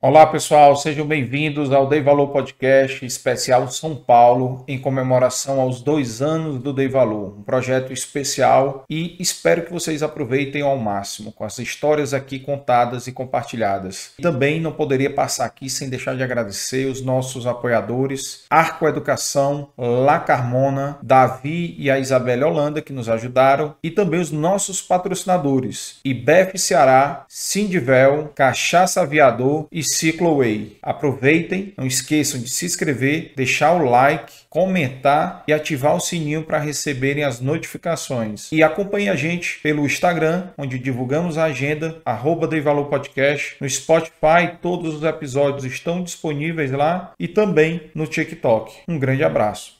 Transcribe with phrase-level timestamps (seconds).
[0.00, 6.22] Olá pessoal, sejam bem-vindos ao Dei Valor Podcast especial São Paulo, em comemoração aos dois
[6.22, 11.42] anos do Dei Valor, um projeto especial e espero que vocês aproveitem ao máximo com
[11.42, 14.12] as histórias aqui contadas e compartilhadas.
[14.22, 20.20] Também não poderia passar aqui sem deixar de agradecer os nossos apoiadores, Arco Educação, La
[20.20, 26.56] Carmona, Davi e a Isabelle Holanda que nos ajudaram e também os nossos patrocinadores, IBEF
[26.56, 30.76] Ceará, Sindivel, Cachaça Aviador e Cicloway.
[30.82, 36.58] Aproveitem, não esqueçam de se inscrever, deixar o like, comentar e ativar o sininho para
[36.58, 38.50] receberem as notificações.
[38.50, 43.56] E acompanhe a gente pelo Instagram, onde divulgamos a agenda, arroba Valor Podcast.
[43.60, 48.72] No Spotify, todos os episódios estão disponíveis lá e também no TikTok.
[48.88, 49.78] Um grande abraço.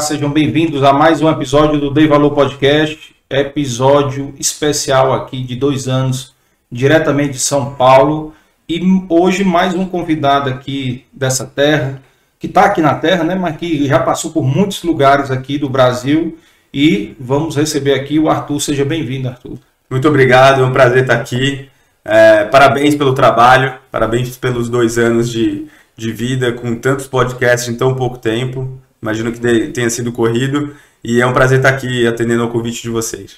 [0.00, 5.86] Sejam bem-vindos a mais um episódio do Dei Valor Podcast, episódio especial aqui de dois
[5.86, 6.34] anos,
[6.70, 8.34] diretamente de São Paulo.
[8.68, 12.02] E hoje mais um convidado aqui dessa terra,
[12.40, 15.68] que está aqui na terra, né, mas que já passou por muitos lugares aqui do
[15.68, 16.38] Brasil.
[16.72, 18.60] E vamos receber aqui o Arthur.
[18.60, 19.58] Seja bem-vindo, Arthur.
[19.88, 21.68] Muito obrigado, é um prazer estar aqui.
[22.04, 25.66] É, parabéns pelo trabalho, parabéns pelos dois anos de,
[25.96, 28.82] de vida com tantos podcasts em tão pouco tempo.
[29.04, 32.88] Imagino que tenha sido corrido e é um prazer estar aqui atendendo ao convite de
[32.88, 33.36] vocês.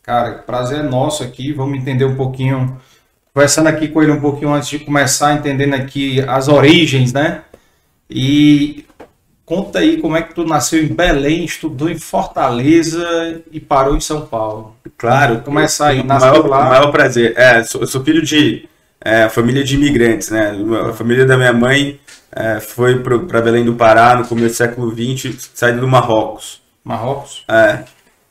[0.00, 1.52] Cara, prazer é nosso aqui.
[1.52, 2.80] Vamos entender um pouquinho,
[3.34, 7.42] conversando aqui com ele um pouquinho antes de começar, entendendo aqui as origens, né?
[8.08, 8.84] E
[9.44, 14.00] conta aí como é que tu nasceu em Belém, estudou em Fortaleza e parou em
[14.00, 14.76] São Paulo.
[14.96, 16.68] Claro, começar aí, nasceu maior, lá.
[16.68, 17.36] maior prazer.
[17.36, 18.68] É, sou, sou filho de
[19.00, 20.52] é, família de imigrantes, né?
[20.88, 21.98] A família da minha mãe
[22.34, 26.62] é, foi para Belém do Pará no começo do século XX, saído do Marrocos.
[26.82, 27.44] Marrocos?
[27.48, 27.84] É,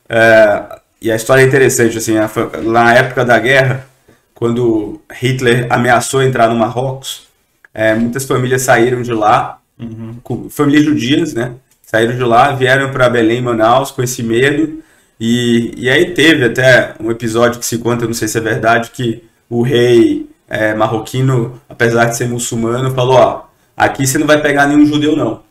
[0.10, 2.30] é, e a história é interessante, assim, a,
[2.64, 3.86] na época da guerra,
[4.34, 7.28] quando Hitler ameaçou entrar no Marrocos,
[7.74, 10.16] é, muitas famílias saíram de lá, uhum.
[10.24, 11.54] com, famílias judias, né?
[11.84, 14.82] Saíram de lá, vieram para Belém, Manaus, com esse medo,
[15.20, 18.90] e, e aí teve até um episódio que se conta, não sei se é verdade,
[18.90, 23.51] que o rei é, marroquino, apesar de ser muçulmano, falou, ó,
[23.82, 25.42] Aqui você não vai pegar nenhum judeu, não.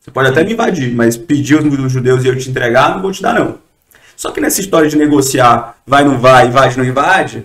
[0.00, 3.12] Você pode até me invadir, mas pedir os judeus e eu te entregar, não vou
[3.12, 3.58] te dar, não.
[4.16, 7.44] Só que nessa história de negociar, vai, não vai, invade, não invade,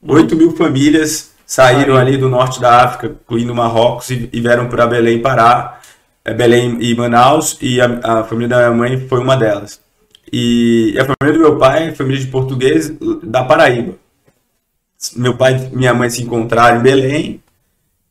[0.00, 4.86] 8 mil famílias saíram ali do norte da África, incluindo Marrocos, e, e vieram para
[4.86, 5.82] Belém parar,
[6.24, 9.80] é, Belém e Manaus, e a, a, família da minha mãe foi uma delas.
[10.32, 12.92] E a família do meu pai, família de português
[13.24, 13.94] da Paraíba.
[15.16, 17.42] Meu pai e minha mãe se encontraram em Belém,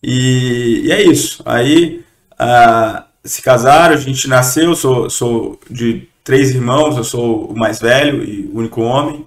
[0.01, 1.41] e, e é isso.
[1.45, 2.03] Aí
[2.33, 7.79] uh, se casaram, a gente nasceu, sou, sou de três irmãos, eu sou o mais
[7.79, 9.25] velho e o único homem.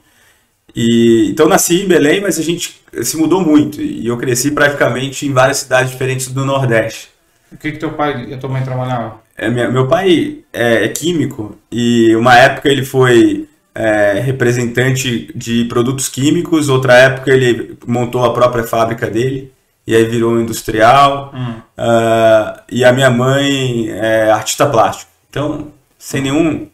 [0.75, 3.81] E, então nasci em Belém, mas a gente se mudou muito.
[3.81, 7.11] E eu cresci praticamente em várias cidades diferentes do Nordeste.
[7.51, 9.21] O que, que teu pai e a tua mãe trabalhavam?
[9.37, 16.09] É, meu pai é, é, químico e uma época ele foi é, representante de produtos
[16.09, 19.51] químicos, outra época ele montou a própria fábrica dele
[19.87, 21.33] e aí virou industrial.
[21.35, 21.55] Hum.
[21.77, 25.11] Uh, e a minha mãe é artista plástico.
[25.29, 25.69] Então,
[25.99, 26.69] sem nenhum.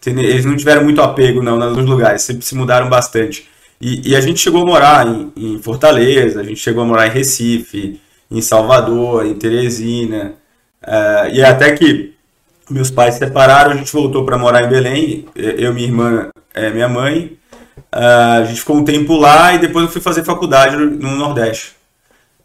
[0.00, 3.48] Sem, eles não tiveram muito apego não, nos lugares, sempre se mudaram bastante.
[3.80, 7.06] E, e a gente chegou a morar em, em, Fortaleza, a gente chegou a morar
[7.06, 8.00] em Recife,
[8.30, 10.34] em Salvador, em Teresina.
[10.82, 12.14] Uh, e até que
[12.70, 16.70] meus pais se separaram, a gente voltou para morar em Belém, eu, minha irmã, é,
[16.70, 17.36] minha mãe.
[17.94, 21.77] Uh, a gente ficou um tempo lá e depois eu fui fazer faculdade no Nordeste.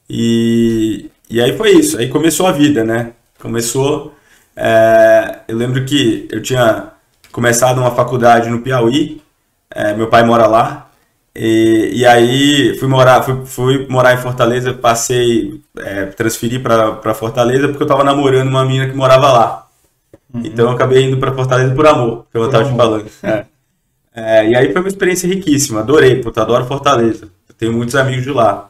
[0.09, 3.13] E, e aí foi isso, aí começou a vida, né?
[3.39, 4.13] Começou.
[4.55, 6.91] É, eu lembro que eu tinha
[7.31, 9.21] começado uma faculdade no Piauí,
[9.69, 10.91] é, meu pai mora lá,
[11.35, 17.67] e, e aí fui morar, fui, fui morar em Fortaleza, passei, é, transferi para Fortaleza
[17.67, 19.67] porque eu estava namorando uma menina que morava lá.
[20.31, 20.41] Uhum.
[20.45, 23.09] Então eu acabei indo para Fortaleza por amor, que eu estava te falando.
[23.23, 23.45] É.
[24.15, 27.29] É, e aí foi uma experiência riquíssima, adorei, puta, adoro Fortaleza.
[27.50, 28.69] Eu tenho muitos amigos de lá.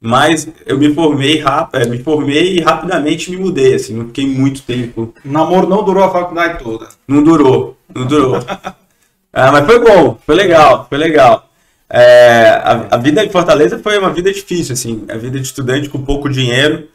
[0.00, 4.26] Mas eu me formei rápido, é, me formei e rapidamente me mudei, assim, não fiquei
[4.26, 5.12] muito tempo.
[5.22, 6.88] O namoro não durou a faculdade toda.
[7.06, 8.36] Não durou, não durou.
[9.30, 11.50] ah, mas foi bom, foi legal, foi legal.
[11.92, 15.90] É, a, a, vida em Fortaleza foi uma vida difícil, assim, a vida de estudante
[15.90, 16.88] com pouco dinheiro,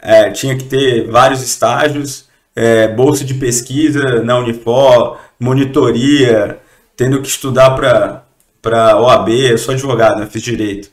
[0.00, 6.58] é, tinha que ter vários estágios, é, bolsa de pesquisa na Unifor, monitoria,
[6.96, 7.70] tendo que estudar
[8.60, 10.28] para OAB, eu sou advogado, né?
[10.30, 10.90] fiz direito.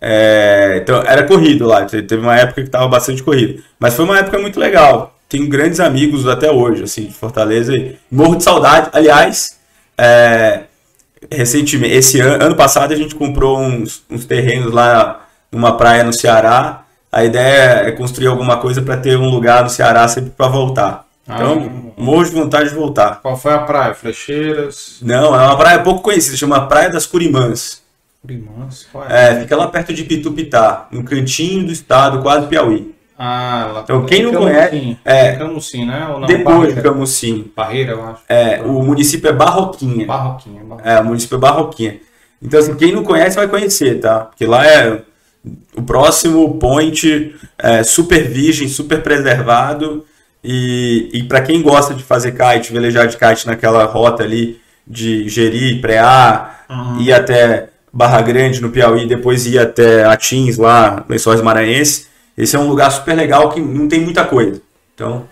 [0.00, 3.62] É, então era corrido lá, teve uma época que estava bastante corrido.
[3.78, 5.16] Mas foi uma época muito legal.
[5.28, 7.74] Tenho grandes amigos até hoje, assim, de Fortaleza.
[7.74, 8.88] E morro de saudade.
[8.92, 9.58] Aliás,
[9.96, 10.62] é,
[11.30, 16.12] recentemente, esse ano, ano passado a gente comprou uns, uns terrenos lá numa praia no
[16.12, 16.84] Ceará.
[17.12, 21.06] A ideia é construir alguma coisa para ter um lugar no Ceará sempre para voltar.
[21.24, 23.20] Então, ah, morro de vontade de voltar.
[23.20, 23.94] Qual foi a praia?
[23.94, 24.98] Flecheiras?
[25.00, 27.79] Não, é uma praia pouco conhecida, chama Praia das Curimãs.
[28.92, 29.32] Qual é?
[29.32, 29.40] é?
[29.40, 32.94] fica lá perto de Pitupitá, no cantinho do estado, quase Piauí.
[33.18, 34.96] Ah, lá Então, quem não conhece.
[35.04, 36.08] É, Camusim, né?
[36.08, 37.50] Ou não, depois de Camusim.
[37.54, 38.22] Barreira, eu acho.
[38.28, 40.06] É, o município é Barroquinha.
[40.06, 40.94] Barroquinha, Barroquinha.
[40.94, 42.00] É, o município é Barroquinha.
[42.42, 44.20] Então, assim, quem não conhece vai conhecer, tá?
[44.20, 45.02] Porque lá é
[45.76, 50.06] o próximo point é, super virgem, super preservado.
[50.42, 55.28] E, e para quem gosta de fazer kite, velejar de kite naquela rota ali de
[55.28, 57.00] Jeri, Preá, uhum.
[57.00, 62.58] ir até Barra Grande no Piauí, depois ir até Atins lá, Lençóis Maranhenses, esse é
[62.58, 64.60] um lugar super legal que não tem muita coisa.
[64.94, 65.26] Então,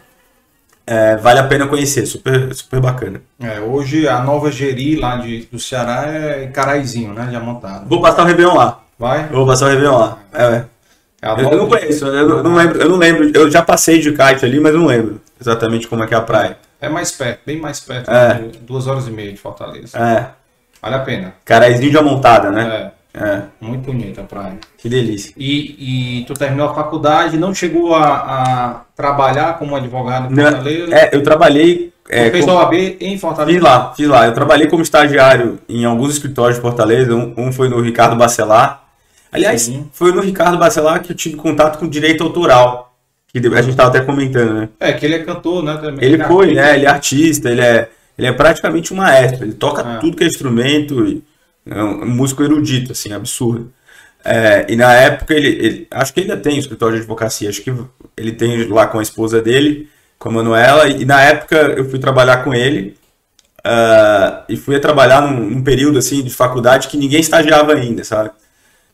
[0.87, 3.21] é, vale a pena conhecer, super, super bacana.
[3.41, 7.29] É, hoje a nova Jeri lá de, do Ceará é Caraizinho, né?
[7.31, 7.89] Já montado.
[7.89, 8.81] Vou passar o Réveillon lá.
[8.99, 9.27] Vai?
[9.29, 10.19] Vou passar o Réveillon lá.
[10.33, 10.65] É.
[11.21, 13.31] É eu, eu, não conheço, eu não, lembro, eu não lembro.
[13.35, 16.23] Eu já passei de kite ali, mas não lembro exatamente como é que é a
[16.23, 16.57] praia.
[16.81, 18.11] É mais perto, bem mais perto.
[18.11, 18.41] É.
[18.63, 19.99] Duas horas e meia de Fortaleza.
[19.99, 20.31] É.
[20.81, 21.35] Vale a pena.
[21.45, 22.93] Caraizinho de montada, né?
[23.15, 23.19] É.
[23.21, 23.43] é.
[23.61, 24.59] Muito bonita a praia.
[24.77, 25.33] Que delícia.
[25.37, 30.95] E, e tu terminou a faculdade, não chegou a, a trabalhar como advogado em Fortaleza?
[30.95, 31.93] é, eu trabalhei.
[32.09, 32.57] É, fez como...
[32.57, 33.59] OAB em Fortaleza?
[33.59, 34.27] Fiz lá, fiz lá.
[34.27, 37.15] Eu trabalhei como estagiário em alguns escritórios de Fortaleza.
[37.15, 38.89] Um, um foi no Ricardo Bacelar
[39.31, 39.89] Aliás, Sim.
[39.93, 42.97] foi no Ricardo Bacelar que eu tive contato com direito autoral.
[43.31, 44.69] Que a gente estava até comentando, né?
[44.81, 45.77] É, que ele é cantor, né?
[45.77, 46.03] Também.
[46.03, 46.75] Ele, ele é foi, né?
[46.75, 49.45] Ele é artista, ele é, ele é praticamente um maestro.
[49.45, 49.99] Ele toca ah.
[49.99, 51.23] tudo que é instrumento, e,
[51.65, 53.73] é um músico erudito, assim, absurdo.
[54.25, 57.73] É, e na época ele, ele, Acho que ainda tem escritório de advocacia, acho que
[58.17, 61.89] ele tem lá com a esposa dele, com a Manuela, e, e na época eu
[61.89, 62.97] fui trabalhar com ele.
[63.61, 68.31] Uh, e fui trabalhar num, num período assim de faculdade que ninguém estagiava ainda, sabe?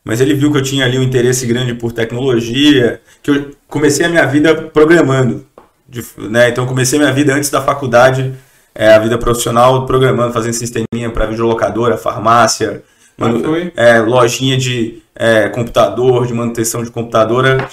[0.05, 4.05] mas ele viu que eu tinha ali um interesse grande por tecnologia, que eu comecei
[4.05, 5.47] a minha vida programando,
[5.89, 6.49] de, né?
[6.49, 8.31] Então comecei a minha vida antes da faculdade,
[8.75, 12.83] é, a vida profissional programando, fazendo sisteminha para videolocadora, farmácia,
[13.17, 17.67] manu, é, lojinha de é, computador, de manutenção de computadora.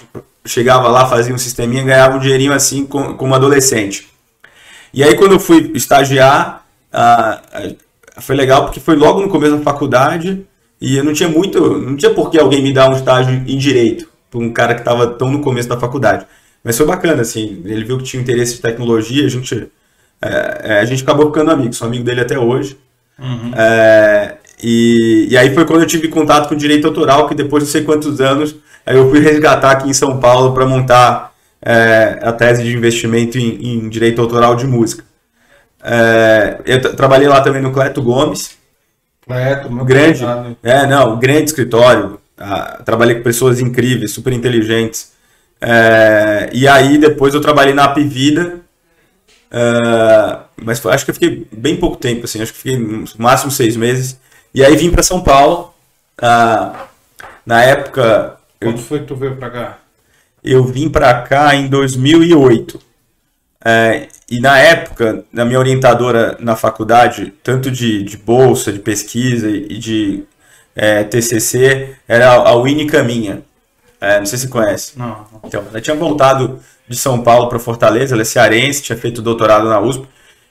[0.46, 4.08] Chegava lá, fazia um sisteminha, ganhava um dinheirinho assim como adolescente.
[4.94, 7.40] E aí quando eu fui estagiar, ah,
[8.20, 10.46] foi legal porque foi logo no começo da faculdade,
[10.80, 13.56] e eu não tinha muito, não tinha por que alguém me dar um estágio em
[13.56, 16.26] direito, para um cara que estava tão no começo da faculdade.
[16.62, 19.68] Mas foi bacana, assim, ele viu que tinha interesse de tecnologia, a gente,
[20.22, 22.78] é, é, a gente acabou ficando amigo, sou amigo dele até hoje.
[23.18, 23.52] Uhum.
[23.56, 27.68] É, e, e aí foi quando eu tive contato com direito autoral, que depois de
[27.68, 28.54] não sei quantos anos,
[28.86, 33.38] aí eu fui resgatar aqui em São Paulo para montar é, a tese de investimento
[33.38, 35.04] em, em direito autoral de música.
[35.84, 38.62] É, eu trabalhei lá também no Cleto Gomes,
[39.26, 40.24] Correto, meu grande.
[40.62, 42.20] É, não, grande escritório.
[42.36, 45.12] Ah, trabalhei com pessoas incríveis, super inteligentes.
[45.60, 48.60] É, e aí depois eu trabalhei na Apivida.
[49.52, 53.04] É, mas foi, acho que eu fiquei bem pouco tempo, assim, acho que fiquei no
[53.18, 54.18] máximo seis meses.
[54.54, 55.74] E aí vim para São Paulo.
[56.20, 56.86] Ah,
[57.44, 58.36] na época.
[58.60, 59.78] Quando eu, foi que tu veio para cá?
[60.42, 62.80] Eu vim para cá em 2008.
[63.64, 69.48] É, e na época, na minha orientadora na faculdade, tanto de, de bolsa, de pesquisa
[69.48, 70.24] e de
[70.74, 73.42] é, TCC, era a Winnie Caminha.
[74.00, 74.98] É, não sei se você conhece.
[74.98, 75.26] Não.
[75.44, 76.58] Então, ela tinha voltado
[76.92, 80.06] de São Paulo para Fortaleza, ela é cearense, tinha feito doutorado na USP.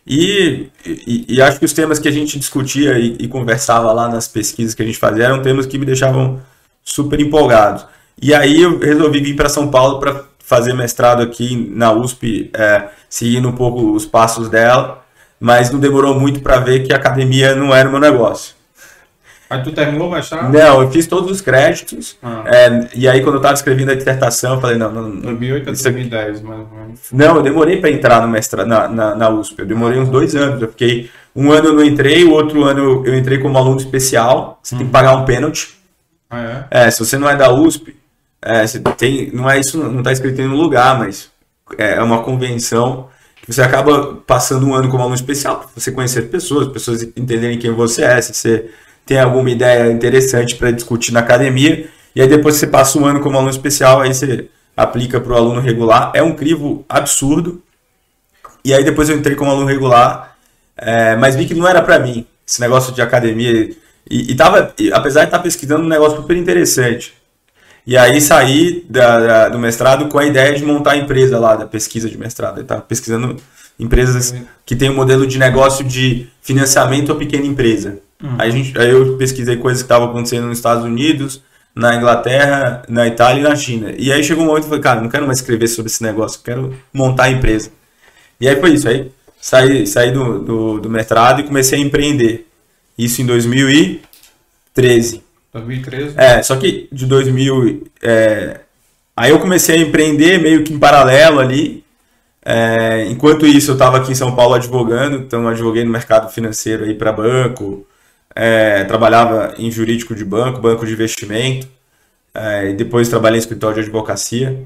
[0.05, 4.09] E, e, e, acho que os temas que a gente discutia e, e, conversava lá
[4.09, 6.41] nas pesquisas que a gente fazia eram temas que me deixavam
[6.83, 7.85] super empolgados.
[8.19, 12.89] E aí eu resolvi vir para São Paulo para fazer mestrado aqui na USP, é,
[13.07, 15.05] seguindo um pouco os passos dela,
[15.39, 18.55] mas não demorou muito para ver que a academia não era o meu negócio.
[19.51, 20.49] Mas tu terminou o mestrado?
[20.49, 22.17] Não, eu fiz todos os créditos.
[22.23, 22.43] Ah.
[22.45, 24.89] É, e aí, quando eu estava escrevendo a dissertação, eu falei: não.
[24.89, 26.99] não 2008 a 2010, mais ou menos.
[27.11, 29.59] Não, eu demorei para entrar no mestrado, na, na, na, USP.
[29.59, 30.61] Eu demorei uns dois anos.
[30.61, 31.11] Eu fiquei.
[31.35, 34.57] Um ano eu não entrei, o outro ano eu entrei como aluno especial.
[34.63, 34.77] Você hum.
[34.77, 35.77] tem que pagar um pênalti.
[36.29, 36.87] Ah, é?
[36.87, 37.93] é, se você não é da USP,
[38.41, 38.65] é,
[38.95, 41.29] tem, não é isso, não está escrito em nenhum lugar, mas
[41.77, 43.09] é uma convenção
[43.41, 47.57] que você acaba passando um ano como aluno especial para você conhecer pessoas, pessoas entenderem
[47.59, 48.71] quem você é, se você
[49.11, 53.19] tem alguma ideia interessante para discutir na academia, e aí depois você passa um ano
[53.19, 56.11] como aluno especial, aí você aplica para o aluno regular.
[56.13, 57.61] É um crivo absurdo.
[58.63, 60.37] E aí depois eu entrei como aluno regular,
[60.77, 63.69] é, mas vi que não era para mim esse negócio de academia.
[64.09, 67.13] E, e tava, e, apesar de estar pesquisando um negócio super interessante.
[67.85, 71.57] E aí saí da, da, do mestrado com a ideia de montar a empresa lá,
[71.57, 72.59] da pesquisa de mestrado.
[72.59, 73.35] Eu estava pesquisando
[73.77, 74.33] empresas
[74.65, 77.99] que têm um modelo de negócio de financiamento a pequena empresa.
[78.21, 78.35] Uhum.
[78.37, 81.41] Aí, gente, aí eu pesquisei coisas que estavam acontecendo nos Estados Unidos,
[81.73, 83.93] na Inglaterra, na Itália e na China.
[83.97, 86.03] E aí chegou um momento que eu falei, cara, não quero mais escrever sobre esse
[86.03, 87.71] negócio, quero montar a empresa.
[88.39, 88.87] E aí foi isso.
[88.87, 92.47] Aí saí, saí do, do, do mestrado e comecei a empreender.
[92.97, 95.23] Isso em 2013.
[95.53, 96.13] 2013?
[96.17, 97.87] É, só que de 2000.
[98.01, 98.61] É,
[99.15, 101.83] aí eu comecei a empreender meio que em paralelo ali.
[102.43, 106.85] É, enquanto isso, eu estava aqui em São Paulo advogando, então advoguei no mercado financeiro
[106.85, 107.85] aí para banco,
[108.35, 111.67] é, trabalhava em jurídico de banco, banco de investimento,
[112.33, 114.65] é, e depois trabalhei em escritório de advocacia.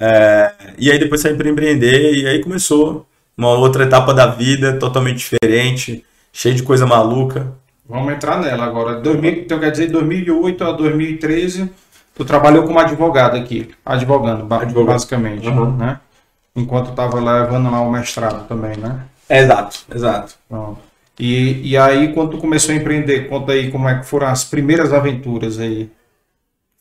[0.00, 4.78] É, e aí depois saí para empreender, e aí começou uma outra etapa da vida
[4.78, 7.52] totalmente diferente, cheia de coisa maluca.
[7.88, 9.00] Vamos entrar nela agora.
[9.00, 11.70] 2000, então quer dizer, 2008 a 2013,
[12.14, 14.92] tu trabalhou como advogado aqui, advogando, advogado.
[14.92, 15.76] basicamente, uhum.
[15.76, 16.00] né?
[16.54, 19.04] Enquanto estava levando lá o mestrado também, né?
[19.30, 20.34] Exato, exato.
[20.48, 20.87] Pronto.
[21.18, 24.44] E, e aí, quando tu começou a empreender, conta aí como é que foram as
[24.44, 25.90] primeiras aventuras aí.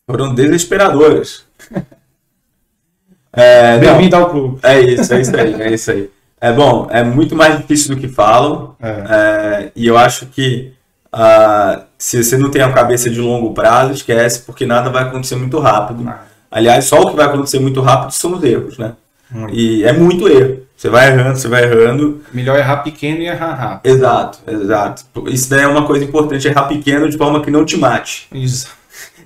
[0.06, 1.46] Foram desesperadoras.
[3.34, 4.60] é, Bem-vindo ao clube.
[4.62, 6.10] É isso, é isso aí, é isso aí.
[6.39, 8.75] É bom, é muito mais difícil do que falam.
[8.79, 8.89] É.
[8.89, 10.72] É, e eu acho que
[11.13, 15.36] uh, se você não tem a cabeça de longo prazo, esquece, porque nada vai acontecer
[15.36, 16.08] muito rápido.
[16.51, 18.94] Aliás, só o que vai acontecer muito rápido são os erros, né?
[19.32, 19.53] Muito.
[19.53, 20.66] E é muito erro.
[20.77, 22.22] Você vai errando, você vai errando.
[22.31, 23.91] Melhor errar pequeno e errar rápido.
[23.91, 25.03] Exato, exato.
[25.27, 28.27] Isso daí é uma coisa importante, errar pequeno de forma que não te mate.
[28.31, 28.67] Isso.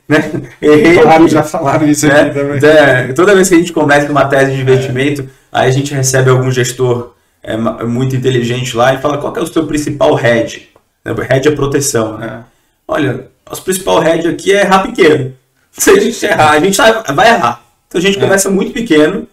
[0.09, 0.29] Né?
[0.61, 0.97] Errei.
[0.97, 2.19] Claro, já falaram isso né?
[2.19, 2.59] aqui também.
[2.69, 5.25] É, toda vez que a gente começa uma tese de investimento, é.
[5.53, 9.47] aí a gente recebe algum gestor é, muito inteligente lá e fala qual é o
[9.47, 10.67] seu principal head.
[11.05, 11.13] Né?
[11.29, 12.17] Head é proteção.
[12.17, 12.27] Né?
[12.27, 12.43] É.
[12.85, 15.33] Olha, nosso principal head aqui é errar pequeno.
[15.71, 16.77] Se a gente errar, a gente
[17.15, 17.63] vai errar.
[17.87, 18.21] Então a gente é.
[18.21, 19.25] começa muito pequeno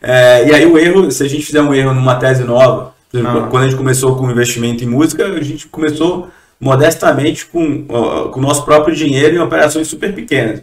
[0.00, 3.44] é, e aí o erro, se a gente fizer um erro numa tese nova, exemplo,
[3.44, 3.46] ah.
[3.48, 6.28] quando a gente começou com investimento em música, a gente começou
[6.60, 10.62] modestamente com, com o nosso próprio dinheiro em operações super pequenas.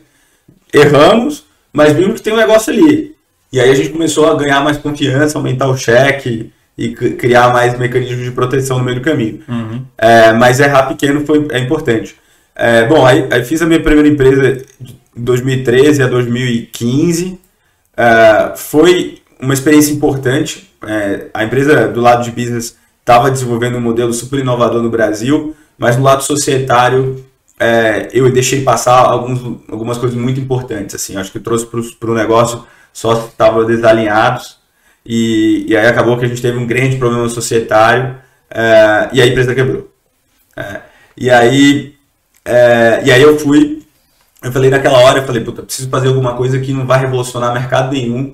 [0.73, 3.15] Erramos, mas vimos que tem um negócio ali.
[3.51, 7.77] E aí a gente começou a ganhar mais confiança, aumentar o cheque e criar mais
[7.77, 9.41] mecanismos de proteção no meio do caminho.
[9.47, 9.83] Uhum.
[9.97, 12.15] É, mas errar pequeno foi, é importante.
[12.55, 17.39] É, bom, aí, aí, fiz a minha primeira empresa de 2013 a 2015.
[17.95, 20.69] É, foi uma experiência importante.
[20.85, 25.55] É, a empresa do lado de business estava desenvolvendo um modelo super inovador no Brasil,
[25.77, 27.25] mas no lado societário
[27.59, 30.95] é, eu deixei passar alguns, algumas coisas muito importantes.
[30.95, 34.57] Assim, acho que trouxe para o negócio só estavam desalinhados
[35.05, 38.17] e, e, aí acabou que a gente teve um grande problema societário
[38.49, 39.91] é, e a empresa quebrou.
[40.55, 40.81] É,
[41.15, 41.97] e aí
[42.47, 43.83] é, e aí eu fui,
[44.41, 47.53] eu falei naquela hora, eu falei, puta, preciso fazer alguma coisa que não vai revolucionar
[47.53, 48.33] mercado nenhum,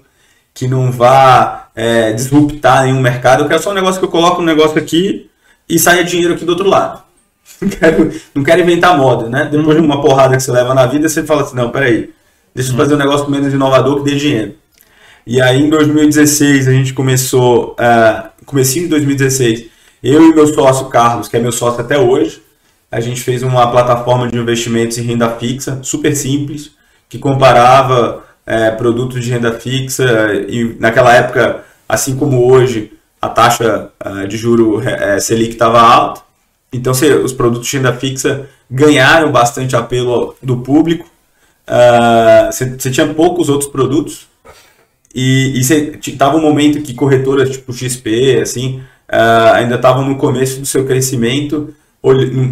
[0.54, 3.44] que não vá é, disruptar nenhum mercado.
[3.44, 5.30] Eu quero só um negócio que eu coloco um negócio aqui
[5.68, 7.02] e saia dinheiro aqui do outro lado.
[7.62, 9.48] Não quero, não quero inventar moda, né?
[9.50, 12.10] Depois de uma porrada que você leva na vida, você fala assim, não, peraí,
[12.54, 14.56] deixa eu fazer um negócio menos inovador que dê dinheiro.
[15.26, 19.66] E aí em 2016 a gente começou, uh, comecinho de 2016,
[20.04, 22.42] eu e meu sócio Carlos, que é meu sócio até hoje,
[22.92, 26.72] a gente fez uma plataforma de investimentos em renda fixa, super simples,
[27.08, 33.90] que comparava é, produtos de renda fixa e naquela época, assim como hoje, a taxa
[34.00, 36.22] é, de juro é, Selic estava alta.
[36.72, 41.06] Então, se, os produtos de renda fixa ganharam bastante apelo do público.
[41.66, 44.28] Uh, você, você, tinha poucos outros produtos
[45.16, 50.18] e, e você tava um momento que corretoras tipo XP, assim, uh, ainda estavam no
[50.18, 51.74] começo do seu crescimento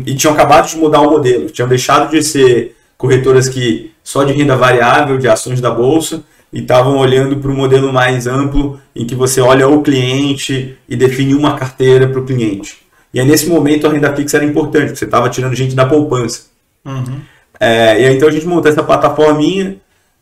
[0.06, 4.34] e tinham acabado de mudar o modelo, tinham deixado de ser corretoras que só de
[4.34, 9.06] renda variável, de ações da bolsa, e estavam olhando para um modelo mais amplo, em
[9.06, 12.80] que você olha o cliente e define uma carteira para o cliente.
[13.14, 15.86] E aí, nesse momento, a renda fixa era importante, porque você estava tirando gente da
[15.86, 16.48] poupança.
[16.84, 17.22] Uhum.
[17.58, 19.78] É, e aí, então, a gente montou essa plataforminha,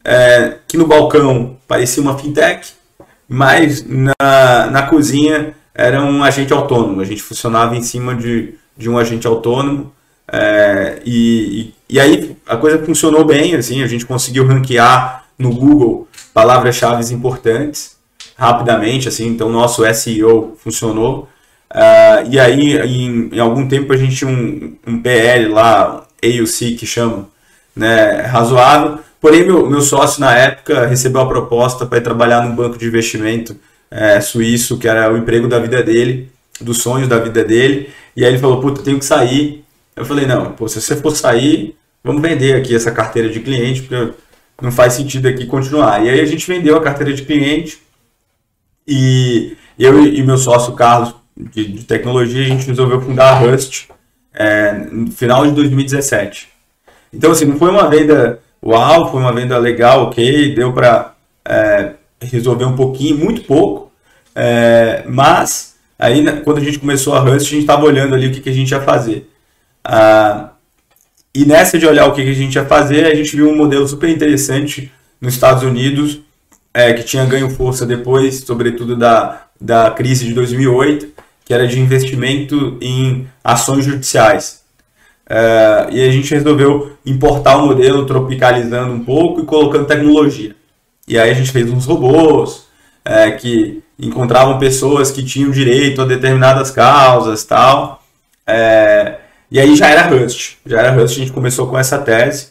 [0.06, 2.74] é, que no balcão parecia uma fintech,
[3.28, 7.02] mas na, na cozinha era um agente autônomo.
[7.02, 9.92] A gente funcionava em cima de, de um agente autônomo,
[10.32, 16.08] é, e, e, aí a coisa funcionou bem, assim, a gente conseguiu ranquear no Google
[16.34, 17.98] palavras-chave importantes
[18.38, 21.28] rapidamente, assim, então nosso SEO funcionou.
[21.72, 26.76] Uh, e aí, em, em, algum tempo, a gente tinha um, um PL lá, AUC
[26.76, 27.28] que chama,
[27.76, 29.00] né, razoável.
[29.22, 32.88] Porém, meu, meu sócio na época recebeu a proposta para ir trabalhar num banco de
[32.88, 33.56] investimento
[33.92, 36.32] é, suíço, que era o emprego da vida dele,
[36.62, 37.90] dos sonhos da vida dele.
[38.16, 39.64] E aí ele falou, puta, tenho que sair.
[40.00, 43.82] Eu falei, não, pô, se você for sair, vamos vender aqui essa carteira de cliente,
[43.82, 44.14] porque
[44.62, 46.06] não faz sentido aqui continuar.
[46.06, 47.82] E aí a gente vendeu a carteira de cliente
[48.88, 53.90] e eu e meu sócio Carlos de, de tecnologia, a gente resolveu fundar a Rust
[54.34, 56.48] é, no final de 2017.
[57.14, 61.14] Então, assim, não foi uma venda uau, foi uma venda legal, ok, deu para
[61.46, 63.92] é, resolver um pouquinho, muito pouco,
[64.34, 68.32] é, mas aí quando a gente começou a Rust, a gente estava olhando ali o
[68.32, 69.30] que, que a gente ia fazer.
[69.84, 70.52] Ah,
[71.34, 73.88] e nessa de olhar o que, a gente ia fazer, a gente viu um modelo
[73.88, 76.20] super interessante nos Estados Unidos,
[76.74, 81.08] é, que tinha ganho força depois, sobretudo da, da crise de 2008,
[81.46, 84.62] que era de investimento em ações judiciais.
[85.30, 90.56] É, e a gente resolveu importar o modelo, tropicalizando um pouco e colocando tecnologia.
[91.08, 92.68] E aí a gente fez uns robôs
[93.06, 98.04] é, que encontravam pessoas que tinham direito a determinadas causas tal.
[98.46, 99.20] É,
[99.52, 100.58] e aí já era Rust.
[100.66, 102.50] Já era Rust, a gente começou com essa tese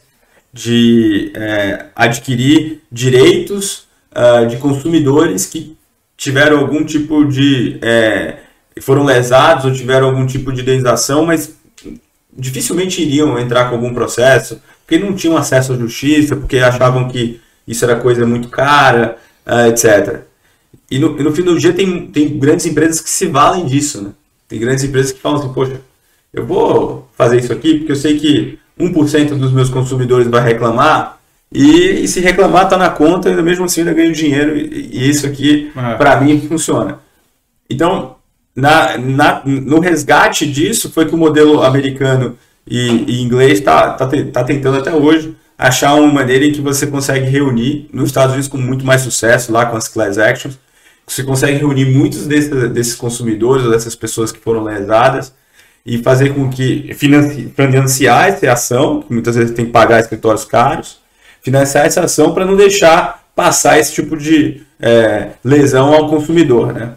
[0.53, 5.77] de é, adquirir direitos uh, de consumidores que
[6.17, 7.79] tiveram algum tipo de.
[7.83, 8.39] É,
[8.81, 11.55] foram lesados ou tiveram algum tipo de indenização, mas
[12.33, 17.41] dificilmente iriam entrar com algum processo, porque não tinham acesso à justiça, porque achavam que
[17.67, 20.21] isso era coisa muito cara, uh, ah, etc.
[20.91, 24.11] E no, no, fim do dia tem, tem grandes empresas que se valem disso, né?
[24.49, 25.81] Tem grandes empresas que falam assim, poxa,
[26.33, 31.19] eu vou fazer isso aqui porque eu sei que 1% dos meus consumidores vai reclamar
[31.53, 35.09] e, e se reclamar está na conta, ainda mesmo assim ainda ganho dinheiro e, e
[35.09, 35.95] isso aqui é.
[35.95, 37.01] para mim funciona.
[37.71, 38.17] Então,
[38.55, 42.37] na, na, no resgate disso foi que o modelo americano
[42.67, 46.87] e, e inglês está tá, tá tentando até hoje achar uma maneira em que você
[46.87, 50.59] consegue reunir, nos Estados Unidos com muito mais sucesso, lá com as class actions,
[51.07, 55.33] você consegue reunir muitos desses, desses consumidores ou dessas pessoas que foram lesadas
[55.85, 60.99] e fazer com que financiar essa ação, que muitas vezes tem que pagar escritórios caros,
[61.41, 66.93] financiar essa ação para não deixar passar esse tipo de é, lesão ao consumidor, né?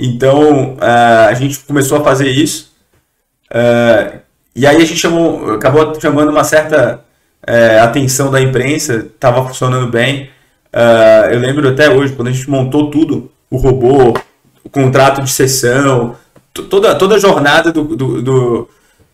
[0.00, 2.72] Então uh, a gente começou a fazer isso
[3.52, 4.18] uh,
[4.56, 7.04] e aí a gente chamou, acabou chamando uma certa
[7.46, 10.30] uh, atenção da imprensa, estava funcionando bem.
[11.30, 14.14] eu lembro até hoje quando a gente montou tudo, o robô,
[14.64, 16.16] o contrato de sessão,
[16.52, 18.68] toda, toda a jornada do, do, do,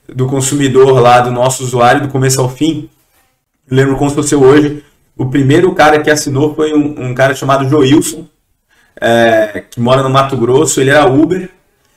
[0.09, 2.89] do consumidor lá, do nosso usuário, do começo ao fim.
[3.69, 4.85] Eu lembro como se fosse hoje.
[5.17, 8.27] O primeiro cara que assinou foi um, um cara chamado Joilson,
[9.01, 11.49] é, que mora no Mato Grosso, ele era Uber.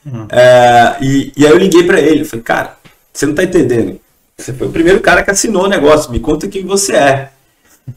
[0.04, 0.26] Uhum.
[0.30, 2.76] É, e, e aí eu liguei para ele, falei, cara,
[3.12, 4.00] você não tá entendendo.
[4.36, 7.30] Você foi o primeiro cara que assinou o negócio, me conta quem você é.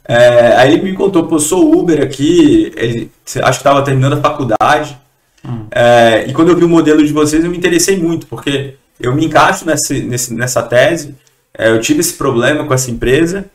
[0.05, 4.13] é aí ele me contou, pô, eu sou Uber aqui, ele, acho que estava terminando
[4.13, 4.97] a faculdade.
[5.43, 5.67] Uhum.
[5.71, 9.13] É, e quando eu vi o modelo de vocês, eu me interessei muito, porque eu
[9.13, 11.15] me encaixo nesse, nessa tese,
[11.57, 13.45] é, eu tive esse problema com essa empresa,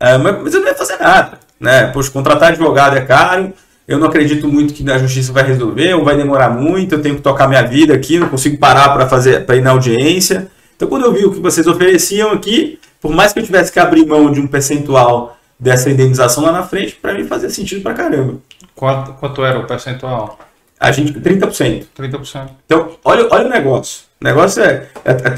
[0.00, 1.38] é, mas, mas eu não ia fazer nada.
[1.58, 1.86] Né?
[1.88, 3.52] Poxa, contratar advogado é caro,
[3.86, 7.16] eu não acredito muito que a justiça vai resolver, ou vai demorar muito, eu tenho
[7.16, 10.48] que tocar minha vida aqui, não consigo parar para fazer para ir na audiência.
[10.74, 13.78] Então, quando eu vi o que vocês ofereciam aqui, por mais que eu tivesse que
[13.78, 17.94] abrir mão de um percentual dessa indenização lá na frente, para mim fazia sentido para
[17.94, 18.34] caramba.
[18.74, 20.38] Quanto, quanto era o percentual?
[20.78, 21.86] A gente, 30%.
[21.98, 22.50] 30%.
[22.66, 24.04] Então, olha, olha o negócio.
[24.20, 24.88] O negócio é.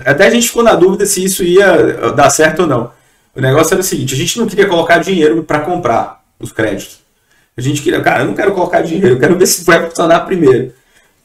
[0.04, 2.90] Até a gente ficou na dúvida se isso ia dar certo ou não.
[3.34, 7.00] O negócio era o seguinte: a gente não queria colocar dinheiro para comprar os créditos.
[7.56, 10.20] A gente queria, cara, eu não quero colocar dinheiro, eu quero ver se vai funcionar
[10.20, 10.72] primeiro.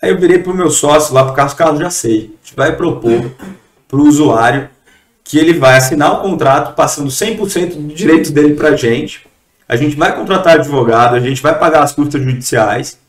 [0.01, 2.35] Aí eu virei pro meu sócio lá pro Carlos Carlos, já sei.
[2.43, 3.31] A gente vai propor
[3.87, 4.69] pro usuário
[5.23, 9.25] que ele vai assinar o contrato passando 100% do direito dele pra gente.
[9.69, 12.99] A gente vai contratar advogado, a gente vai pagar as custas judiciais.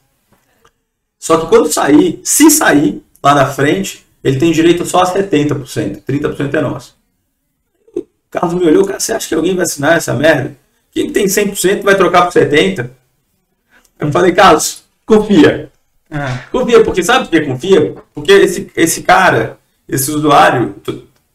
[1.25, 6.03] Só que quando sair, se sair lá na frente, ele tem direito só a 70%,
[6.07, 6.95] 30% é nosso.
[7.97, 10.55] O Carlos me olhou, cara, você acha que alguém vai assinar essa merda?
[10.93, 12.91] Quem tem 100% vai trocar por 70%?
[14.01, 15.73] Eu falei, Carlos, confia.
[16.11, 16.41] É.
[16.53, 17.95] Confia, porque sabe por que confia?
[18.13, 19.57] Porque esse, esse cara,
[19.89, 20.75] esse usuário,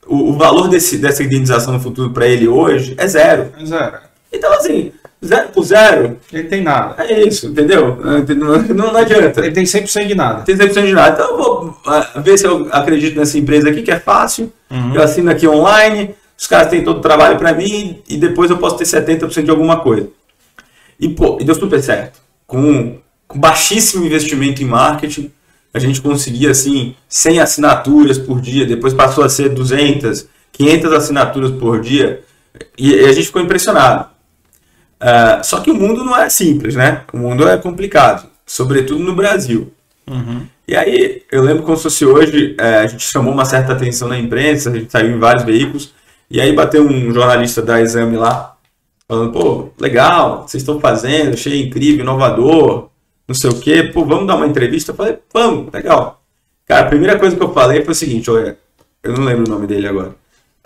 [0.05, 3.51] o, o valor desse, dessa indenização no futuro para ele hoje é zero.
[3.57, 3.97] É zero.
[4.31, 4.91] Então, assim,
[5.25, 6.17] zero por zero.
[6.31, 7.03] Ele tem nada.
[7.03, 7.97] É isso, entendeu?
[8.35, 9.41] Não, não, adianta.
[9.41, 10.41] Ele tem 100% de nada.
[10.41, 11.13] Tem 100% de nada.
[11.13, 14.51] Então, eu vou uh, ver se eu acredito nessa empresa aqui, que é fácil.
[14.69, 14.95] Uhum.
[14.95, 18.57] Eu assino aqui online, os caras têm todo o trabalho para mim e depois eu
[18.57, 20.07] posso ter 70% de alguma coisa.
[20.99, 25.31] E, pô, e deu super certo com, com baixíssimo investimento em marketing,
[25.71, 31.51] a gente conseguia assim 100 assinaturas por dia, depois passou a ser 200, 500 assinaturas
[31.51, 32.23] por dia
[32.75, 34.09] e, e a gente ficou impressionado.
[35.01, 37.03] Uh, só que o mundo não é simples, né?
[37.13, 38.27] O mundo é complicado.
[38.45, 39.71] sobretudo no Brasil.
[40.09, 40.45] Uhum.
[40.67, 44.07] E aí, eu lembro como se fosse hoje, é, a gente chamou uma certa atenção
[44.07, 45.93] na imprensa, a gente saiu em vários veículos,
[46.29, 48.55] e aí bateu um jornalista da Exame lá,
[49.07, 52.89] falando, pô, legal, vocês estão fazendo, achei incrível, inovador,
[53.27, 54.91] não sei o quê, pô, vamos dar uma entrevista?
[54.91, 56.21] Eu falei, vamos, legal.
[56.67, 58.57] Cara, a primeira coisa que eu falei foi o seguinte, olha,
[59.03, 60.15] eu não lembro o nome dele agora.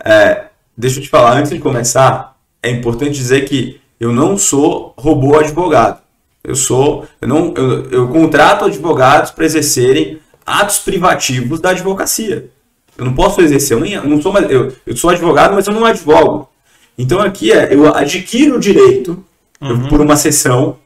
[0.02, 0.44] É,
[0.76, 5.38] deixa eu te falar, antes de começar, é importante dizer que eu não sou robô
[5.38, 5.98] advogado.
[6.42, 12.50] Eu sou, eu não, eu, eu contrato advogados para exercerem atos privativos da advocacia.
[12.98, 15.66] Eu não posso exercer, eu, nem, eu não sou mais, eu, eu sou advogado, mas
[15.66, 16.50] eu não advogo.
[16.98, 19.24] Então aqui é, eu adquiro o direito
[19.58, 19.88] uhum.
[19.88, 20.76] por uma sessão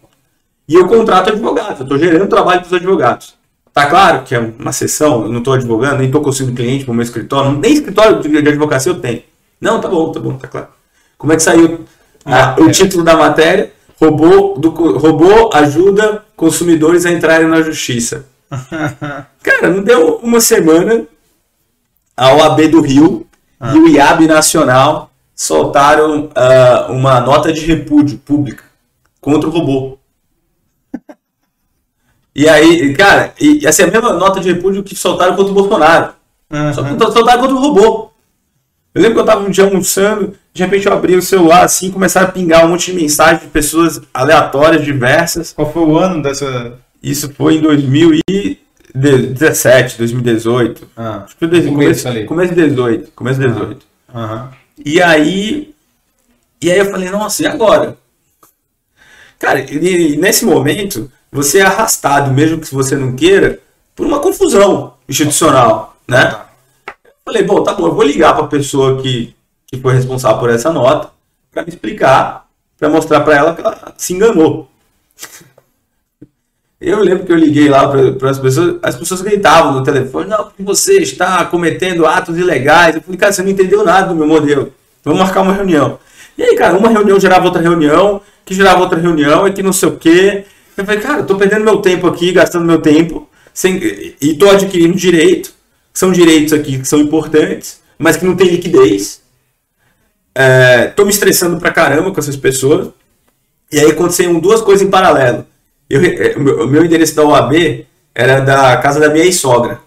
[0.68, 1.81] e eu contrato advogados.
[1.81, 3.35] Eu estou gerando trabalho para os advogados.
[3.74, 6.92] Tá claro que é uma sessão, eu não estou advogando, nem estou conseguindo cliente para
[6.92, 9.24] o meu escritório, nem escritório de advocacia eu tenho.
[9.61, 10.68] Não, tá bom, tá bom, tá claro.
[11.16, 11.85] Como é que saiu
[12.28, 13.72] ah, o título da matéria?
[14.00, 18.26] Robô, do, robô ajuda consumidores a entrarem na justiça.
[19.42, 21.04] Cara, não deu uma semana,
[22.16, 23.26] a OAB do Rio
[23.58, 23.74] ah.
[23.74, 28.64] e o IAB Nacional soltaram uh, uma nota de repúdio pública
[29.20, 29.98] contra o robô.
[32.34, 35.54] E aí, cara, e, essa é a mesma nota de repúdio que soltaram contra o
[35.54, 36.12] Bolsonaro.
[36.50, 36.72] Uhum.
[36.72, 38.10] Só que soltaram contra o robô.
[38.94, 41.92] Eu lembro que eu estava um dia almoçando, de repente eu abri o celular assim,
[41.92, 45.52] começaram a pingar um monte de mensagens de pessoas aleatórias, diversas.
[45.52, 46.72] Qual foi o ano dessa.
[47.00, 50.88] Isso foi em 2017, 2018.
[50.96, 52.24] Ah, Acho que foi começo, começo, ali.
[52.24, 53.12] começo de 18.
[53.14, 53.86] Começo de 18.
[54.12, 54.48] Uhum.
[54.84, 55.72] E aí.
[56.60, 57.96] E aí eu falei, nossa, e agora?
[59.38, 63.60] Cara, e, nesse momento, você é arrastado, mesmo que você não queira,
[63.94, 66.26] por uma confusão institucional, né?
[66.26, 66.48] Tá.
[67.24, 69.36] Falei, bom, tá bom, eu vou ligar para a pessoa que,
[69.70, 71.11] que foi responsável por essa nota
[71.52, 72.46] para me explicar,
[72.78, 74.68] para mostrar para ela que ela se enganou.
[76.81, 80.52] Eu lembro que eu liguei lá para as pessoas, as pessoas gritavam no telefone, não,
[80.61, 82.94] você está cometendo atos ilegais.
[82.94, 84.72] Eu falei, cara, você não entendeu nada do meu modelo.
[85.02, 85.98] Vamos marcar uma reunião.
[86.37, 89.72] E aí, cara, uma reunião gerava outra reunião, que gerava outra reunião, e que não
[89.72, 90.44] sei o quê.
[90.76, 94.48] Eu falei, cara, eu tô perdendo meu tempo aqui, gastando meu tempo, sem, e tô
[94.48, 95.59] adquirindo direito
[95.98, 99.20] são direitos aqui que são importantes, mas que não tem liquidez.
[100.40, 102.90] É, me estressando pra caramba com essas pessoas.
[103.72, 105.44] E aí aconteceram duas coisas em paralelo.
[105.90, 109.81] Eu, é, o meu endereço da OAB era da casa da minha ex-sogra.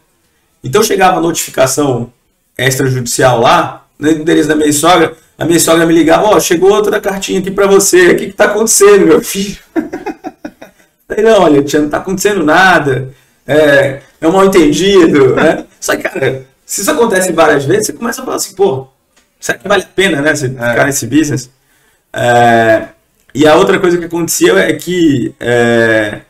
[0.61, 2.11] Então chegava a notificação
[2.57, 6.71] extrajudicial lá, no endereço da minha sogra, a minha sogra me ligava, ó, oh, chegou
[6.71, 9.57] outra cartinha aqui para você, o que que tá acontecendo, meu filho?
[11.07, 13.09] Falei, não, olha, tia, não tá acontecendo nada,
[13.47, 15.65] é, é um mal entendido, né?
[15.79, 18.87] Só que, cara, se isso acontece várias vezes, você começa a falar assim, pô,
[19.41, 20.33] será que vale a pena, né?
[20.33, 20.49] Você é.
[20.49, 21.49] ficar nesse business?
[22.13, 22.87] É,
[23.33, 26.21] e a outra coisa que acontecia é que é,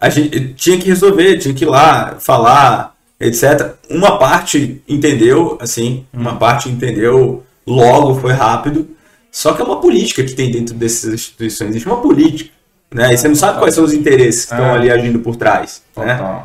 [0.00, 3.74] a gente tinha que resolver, tinha que ir lá, falar, etc.
[3.90, 6.38] Uma parte entendeu, assim, uma hum.
[6.38, 8.88] parte entendeu logo, foi rápido.
[9.30, 11.70] Só que é uma política que tem dentro dessas instituições.
[11.70, 12.50] Existe uma política.
[12.90, 13.12] Né?
[13.12, 14.72] E você não sabe quais são os interesses que estão é.
[14.72, 15.82] ali agindo por trás.
[15.96, 16.42] Né?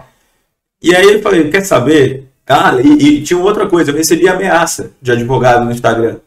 [0.81, 2.22] E aí eu falei, quer saber?
[2.47, 6.17] Ah, e, e, tinha outra coisa, eu recebi ameaça de advogado no Instagram.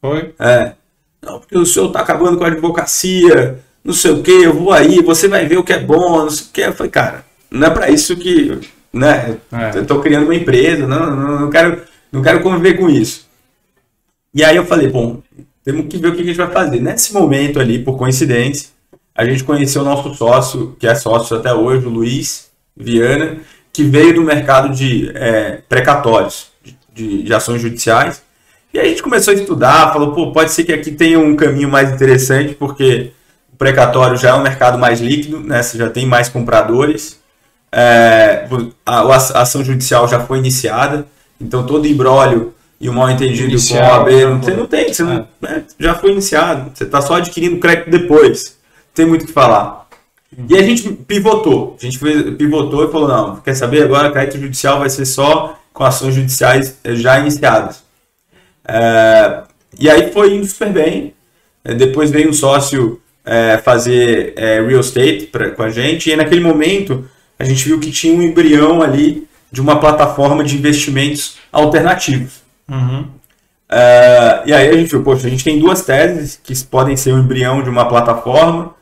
[0.00, 0.34] Foi?
[0.38, 0.72] É.
[1.22, 4.72] Não, porque o senhor tá acabando com a advocacia, não sei o que, eu vou
[4.72, 6.60] aí, você vai ver o que é bom, não sei o que.
[6.60, 8.58] Eu falei, cara, não é para isso que.
[8.92, 9.38] Né?
[9.52, 9.78] É.
[9.78, 13.28] Eu tô criando uma empresa, não, não, não, quero, não quero conviver com isso.
[14.32, 15.20] E aí eu falei, bom,
[15.64, 16.80] temos que ver o que a gente vai fazer.
[16.80, 18.70] Nesse momento ali, por coincidência,
[19.14, 23.38] a gente conheceu o nosso sócio, que é sócio até hoje, o Luiz Viana,
[23.72, 26.48] que veio do mercado de é, precatórios,
[26.92, 28.22] de, de, ações judiciais.
[28.72, 31.68] E a gente começou a estudar, falou, pô, pode ser que aqui tenha um caminho
[31.68, 33.12] mais interessante, porque
[33.52, 35.62] o precatório já é um mercado mais líquido, né?
[35.62, 37.18] Você já tem mais compradores.
[37.72, 38.48] É,
[38.84, 41.06] a, a, ação judicial já foi iniciada,
[41.40, 44.92] então todo embrólio e o mal entendido Inicial, com a OAB, não, você não tem,
[44.92, 45.26] você não, é.
[45.40, 48.58] né, já foi iniciado, você está só adquirindo crédito depois,
[48.94, 49.86] tem muito o que falar.
[50.48, 51.76] E a gente pivotou.
[51.80, 51.98] A gente
[52.36, 53.82] pivotou e falou: não, quer saber?
[53.82, 57.82] Agora crédito judicial vai ser só com ações judiciais eh, já iniciadas.
[58.66, 59.42] É,
[59.78, 61.14] e aí foi indo super bem.
[61.64, 66.10] É, depois veio um sócio é, fazer é, real estate pra, com a gente.
[66.10, 70.56] E naquele momento a gente viu que tinha um embrião ali de uma plataforma de
[70.56, 72.40] investimentos alternativos.
[72.68, 73.04] Uhum.
[74.46, 77.16] e aí a gente viu, poxa, a gente tem duas teses que podem ser o
[77.16, 78.76] um embrião de uma plataforma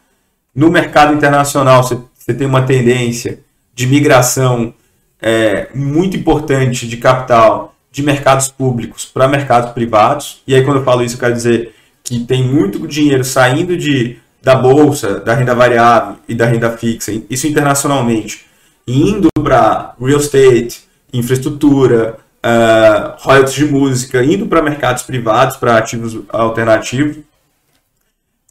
[0.59, 3.39] no mercado internacional, você, você tem uma tendência
[3.73, 4.75] de migração
[5.23, 10.43] é, muito importante de capital de mercados públicos para mercados privados.
[10.49, 14.19] E aí, quando eu falo isso, eu quero dizer que tem muito dinheiro saindo de
[14.43, 18.45] da bolsa, da renda variável e da renda fixa, isso internacionalmente,
[18.85, 26.19] indo para real estate, infraestrutura, uh, royalties de música, indo para mercados privados, para ativos
[26.31, 27.19] alternativos.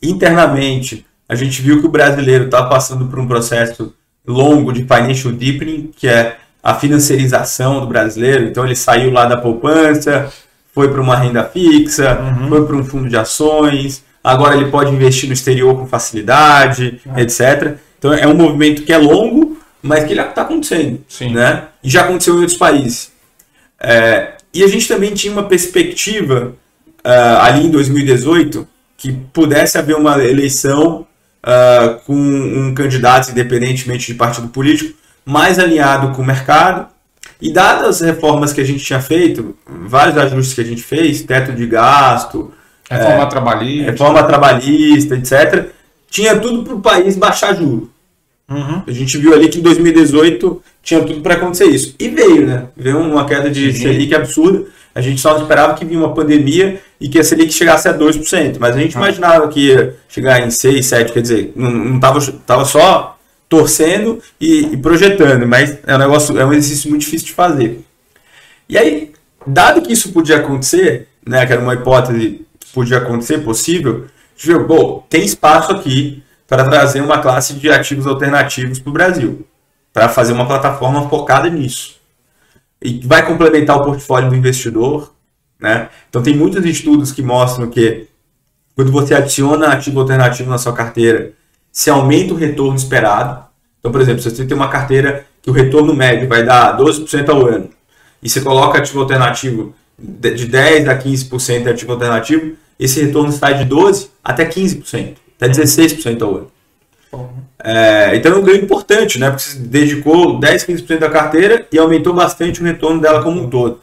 [0.01, 3.93] Internamente, a gente viu que o brasileiro está passando por um processo
[4.25, 8.45] longo de financial deepening, que é a financiarização do brasileiro.
[8.45, 10.31] Então, ele saiu lá da poupança,
[10.73, 12.49] foi para uma renda fixa, uhum.
[12.49, 17.17] foi para um fundo de ações, agora ele pode investir no exterior com facilidade, uhum.
[17.17, 17.77] etc.
[17.97, 20.99] Então, é um movimento que é longo, mas que ele está acontecendo.
[21.07, 21.33] Sim.
[21.33, 21.63] Né?
[21.83, 23.11] E já aconteceu em outros países.
[23.79, 26.53] É, e a gente também tinha uma perspectiva
[27.05, 31.05] uh, ali em 2018 que pudesse haver uma eleição
[31.47, 34.93] uh, com um candidato, independentemente de partido político,
[35.25, 36.87] mais alinhado com o mercado.
[37.41, 41.21] E dadas as reformas que a gente tinha feito, vários ajustes que a gente fez,
[41.21, 42.51] teto de gasto,
[42.89, 45.69] reforma é, trabalhista, reforma trabalhista, etc.,
[46.09, 47.89] tinha tudo para o país baixar juros.
[48.49, 48.81] Uhum.
[48.87, 51.95] A gente viu ali que em 2018 tinha tudo para acontecer isso.
[51.99, 52.67] E veio, né?
[52.77, 53.83] Veio uma queda de Sim.
[53.83, 54.65] Selic absurda.
[54.95, 58.57] A gente só esperava que vinha uma pandemia e que a Selic chegasse a 2%.
[58.59, 59.01] Mas a gente ah.
[59.01, 63.17] imaginava que ia chegar em 6, 7, quer dizer, não, não tava, tava só
[63.49, 67.81] torcendo e, e, projetando, mas é um negócio, é um exercício muito difícil de fazer.
[68.67, 69.11] E aí,
[69.45, 74.37] dado que isso podia acontecer, né, que era uma hipótese que podia acontecer, possível, a
[74.37, 78.93] gente viu, bom, tem espaço aqui para trazer uma classe de ativos alternativos para o
[78.93, 79.45] Brasil,
[79.91, 81.97] para fazer uma plataforma focada nisso.
[82.81, 85.13] E vai complementar o portfólio do investidor.
[85.59, 85.89] Né?
[86.09, 88.07] Então, tem muitos estudos que mostram que
[88.75, 91.33] quando você adiciona ativo alternativo na sua carteira,
[91.71, 93.43] se aumenta o retorno esperado.
[93.79, 97.29] Então, por exemplo, se você tem uma carteira que o retorno médio vai dar 12%
[97.29, 97.69] ao ano,
[98.21, 103.65] e você coloca ativo alternativo de 10% a 15% de ativo alternativo, esse retorno sai
[103.65, 106.51] de 12% até 15% até 16% ao ano.
[107.63, 109.29] É, então é um ganho importante, né?
[109.29, 113.49] Porque você dedicou 10, 15% da carteira e aumentou bastante o retorno dela como um
[113.49, 113.79] todo.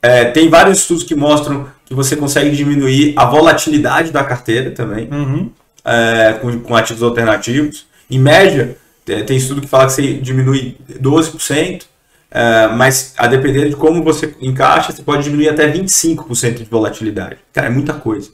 [0.00, 5.08] É, tem vários estudos que mostram que você consegue diminuir a volatilidade da carteira também,
[5.10, 5.50] uhum.
[5.84, 7.86] é, com, com, ativos alternativos.
[8.10, 11.84] Em média, tem estudo que fala que você diminui 12%,
[12.30, 17.36] é, mas a depender de como você encaixa, você pode diminuir até 25% de volatilidade.
[17.52, 18.30] Cara, é muita coisa.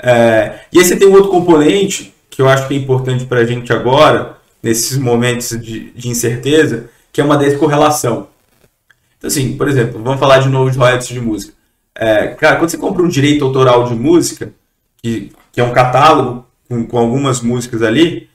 [0.00, 3.40] É, e aí você tem um outro componente que eu acho que é importante para
[3.40, 8.28] a gente agora, nesses momentos de, de, incerteza, que é uma descorrelação.
[9.16, 11.52] Então, assim, por exemplo, vamos falar de novo de royalties de música.
[11.94, 14.52] É, cara, quando você compra um direito autoral de música,
[15.02, 18.28] que, que é um catálogo com, com algumas músicas ali,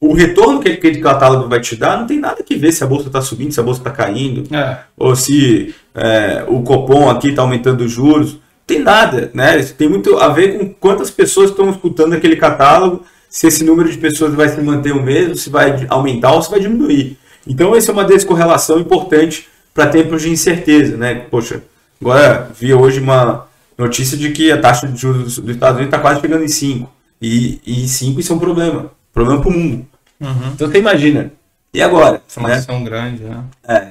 [0.00, 2.86] o retorno que aquele catálogo vai te dar não tem nada que ver se a
[2.86, 4.80] bolsa está subindo, se a bolsa está caindo, é.
[4.96, 9.58] ou se é, o Copom aqui está aumentando os juros tem nada, né?
[9.58, 13.90] Isso tem muito a ver com quantas pessoas estão escutando aquele catálogo, se esse número
[13.90, 17.18] de pessoas vai se manter o mesmo, se vai aumentar ou se vai diminuir.
[17.46, 21.14] Então, essa é uma descorrelação importante para tempos de incerteza, né?
[21.30, 21.62] Poxa,
[22.00, 23.46] agora vi hoje uma
[23.76, 26.90] notícia de que a taxa de juros dos Estados Unidos está quase chegando em 5.
[27.20, 28.90] E, e 5 isso é um problema.
[29.12, 29.86] Problema para o mundo.
[30.20, 30.52] Uhum.
[30.54, 31.32] Então, você imagina.
[31.72, 32.22] E agora?
[32.28, 32.84] Inflação né?
[32.84, 33.44] grande, né?
[33.66, 33.88] É.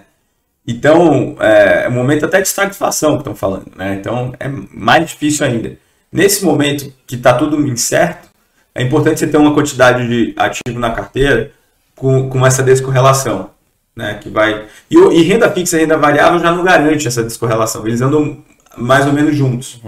[0.66, 3.96] Então, é, é um momento até de estagflação que estão falando, né?
[4.00, 5.78] Então, é mais difícil ainda.
[6.12, 8.30] Nesse momento que está tudo incerto,
[8.74, 11.52] é importante você ter uma quantidade de ativo na carteira
[11.96, 13.50] com, com essa descorrelação,
[13.96, 14.16] né?
[14.22, 17.86] Que vai e, e, renda fixa e renda variável já não garante essa descorrelação.
[17.86, 18.38] Eles andam
[18.78, 19.82] mais ou menos juntos.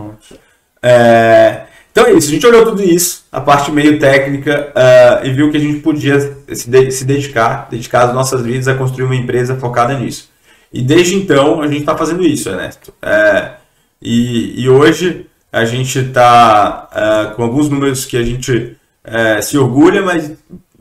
[0.82, 2.28] É, então é isso.
[2.28, 5.80] A gente olhou tudo isso, a parte meio técnica, uh, e viu que a gente
[5.80, 6.20] podia
[6.54, 10.30] se, de, se dedicar, dedicar as nossas vidas a construir uma empresa focada nisso.
[10.76, 12.94] E desde então a gente está fazendo isso, Ernesto.
[13.02, 13.52] É,
[14.02, 19.58] e, e hoje a gente está é, com alguns números que a gente é, se
[19.58, 20.34] orgulha, mas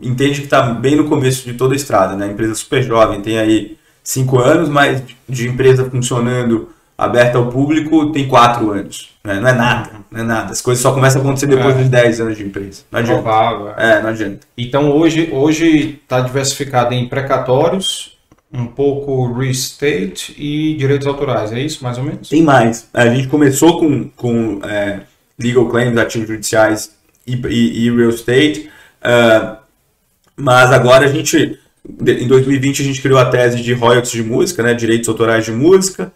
[0.02, 2.16] entende que está bem no começo de toda a estrada.
[2.16, 2.26] Né?
[2.26, 8.10] A empresa super jovem, tem aí cinco anos, mas de empresa funcionando aberta ao público
[8.10, 9.10] tem quatro anos.
[9.22, 9.38] Né?
[9.38, 10.50] Não é nada, não é nada.
[10.50, 11.78] As coisas só começam a acontecer depois é.
[11.78, 12.82] dos 10 anos de empresa.
[12.90, 13.22] Não adianta.
[13.22, 13.74] Provável.
[13.76, 13.92] É.
[13.92, 14.40] é, não adianta.
[14.58, 18.13] Então hoje hoje está diversificado em precatórios
[18.54, 22.28] um pouco real estate e direitos autorais, é isso mais ou menos?
[22.28, 22.88] Tem mais.
[22.94, 25.00] A gente começou com, com é,
[25.36, 26.92] legal claims, ativos judiciais
[27.26, 28.70] e, e, e real estate,
[29.02, 29.56] uh,
[30.36, 34.62] mas agora a gente, em 2020 a gente criou a tese de royalties de música,
[34.62, 36.12] né, direitos autorais de música,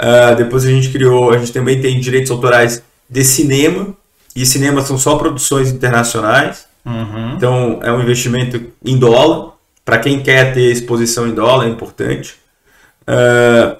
[0.00, 3.94] uh, depois a gente criou, a gente também tem direitos autorais de cinema,
[4.34, 7.36] e cinema são só produções internacionais, uhum.
[7.36, 9.55] então é um investimento em dólar,
[9.86, 12.34] para quem quer ter exposição em dólar, é importante.
[13.02, 13.76] Uh,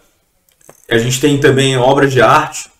[0.88, 2.70] a gente tem também obras de arte.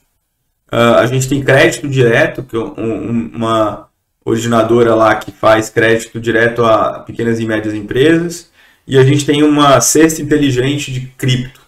[0.72, 3.88] Uh, a gente tem crédito direto, que é um, uma,
[4.24, 8.48] originadora lá que faz crédito direto a pequenas e médias empresas.
[8.86, 11.60] E a gente tem uma cesta inteligente de cripto.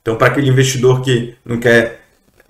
[0.00, 2.00] Então, para aquele investidor que não quer,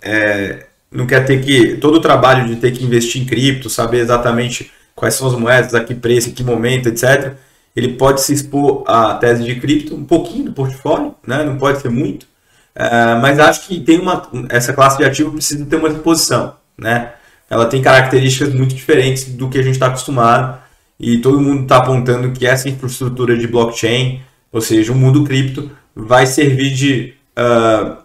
[0.01, 1.79] é, não quer ter que.
[1.79, 5.75] todo o trabalho de ter que investir em cripto, saber exatamente quais são as moedas,
[5.75, 7.35] a que preço, em que momento, etc.,
[7.75, 11.45] ele pode se expor à tese de cripto, um pouquinho do portfólio, né?
[11.45, 12.27] não pode ser muito.
[12.75, 16.55] É, mas acho que tem uma, essa classe de ativo precisa ter uma exposição.
[16.79, 17.13] Né?
[17.53, 20.59] ela tem características muito diferentes do que a gente está acostumado
[20.99, 25.71] e todo mundo está apontando que essa infraestrutura de blockchain, ou seja, o mundo cripto,
[25.95, 27.99] vai servir de, uh,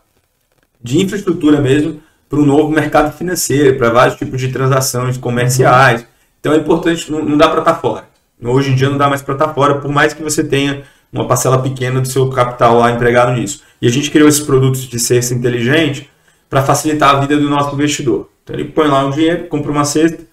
[0.84, 6.06] de infraestrutura mesmo para um novo mercado financeiro, para vários tipos de transações comerciais.
[6.42, 8.10] Então é importante, não, não dá para estar tá fora.
[8.42, 10.84] Hoje em dia não dá mais para estar tá fora, por mais que você tenha
[11.12, 13.64] uma parcela pequena do seu capital lá empregado nisso.
[13.82, 16.10] E a gente criou esses produtos de cesta inteligente
[16.50, 18.30] para facilitar a vida do nosso investidor.
[18.44, 20.24] Então ele põe lá um dinheiro, compra uma cesta,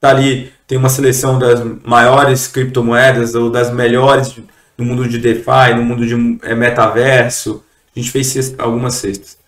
[0.00, 4.34] tá ali, tem uma seleção das maiores criptomoedas ou das melhores
[4.76, 7.62] no mundo de DeFi, no mundo de é, metaverso.
[7.94, 9.38] A gente fez cesta, algumas cestas.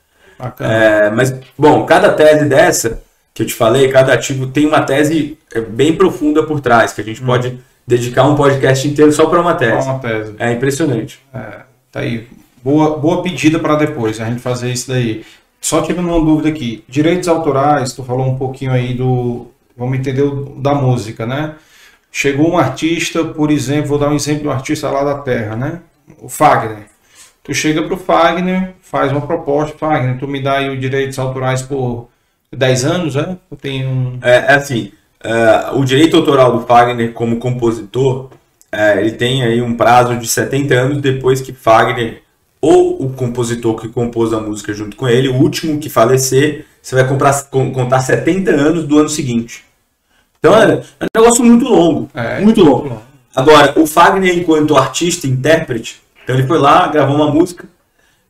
[0.61, 5.37] É, mas, bom, cada tese dessa que eu te falei, cada ativo tem uma tese
[5.53, 7.27] é, bem profunda por trás, que a gente hum.
[7.27, 9.89] pode dedicar um podcast inteiro só para uma tese.
[9.89, 10.35] uma tese.
[10.39, 11.21] É impressionante.
[11.33, 11.61] É,
[11.93, 12.27] tá aí.
[12.63, 15.25] Boa, boa pedida para depois, a gente fazer isso daí.
[15.61, 20.23] Só tirando uma dúvida aqui, direitos autorais, tu falou um pouquinho aí do, vamos entender
[20.23, 21.55] o, da música, né?
[22.11, 25.57] Chegou um artista, por exemplo, vou dar um exemplo de um artista lá da Terra,
[25.57, 25.81] né?
[26.21, 26.87] O Fagner.
[27.43, 31.61] Tu chega pro Fagner, faz uma proposta, Fagner, tu me dá aí os direitos autorais
[31.61, 32.09] por
[32.53, 33.37] 10 anos, né?
[33.51, 34.19] Eu tenho um...
[34.23, 34.93] É, é assim,
[35.25, 38.31] uh, o direito autoral do Fagner como compositor,
[38.73, 42.23] uh, ele tem aí um prazo de 70 anos depois que Fagner
[42.61, 46.95] ou o compositor que compôs a música junto com ele, o último que falecer, você
[46.95, 49.65] vai comprar, contar 70 anos do ano seguinte.
[50.39, 52.11] Então é, é um negócio muito longo.
[52.15, 53.03] É, muito longo.
[53.37, 57.67] Agora, o Fagner, enquanto artista, intérprete, então ele foi lá, gravou uma música,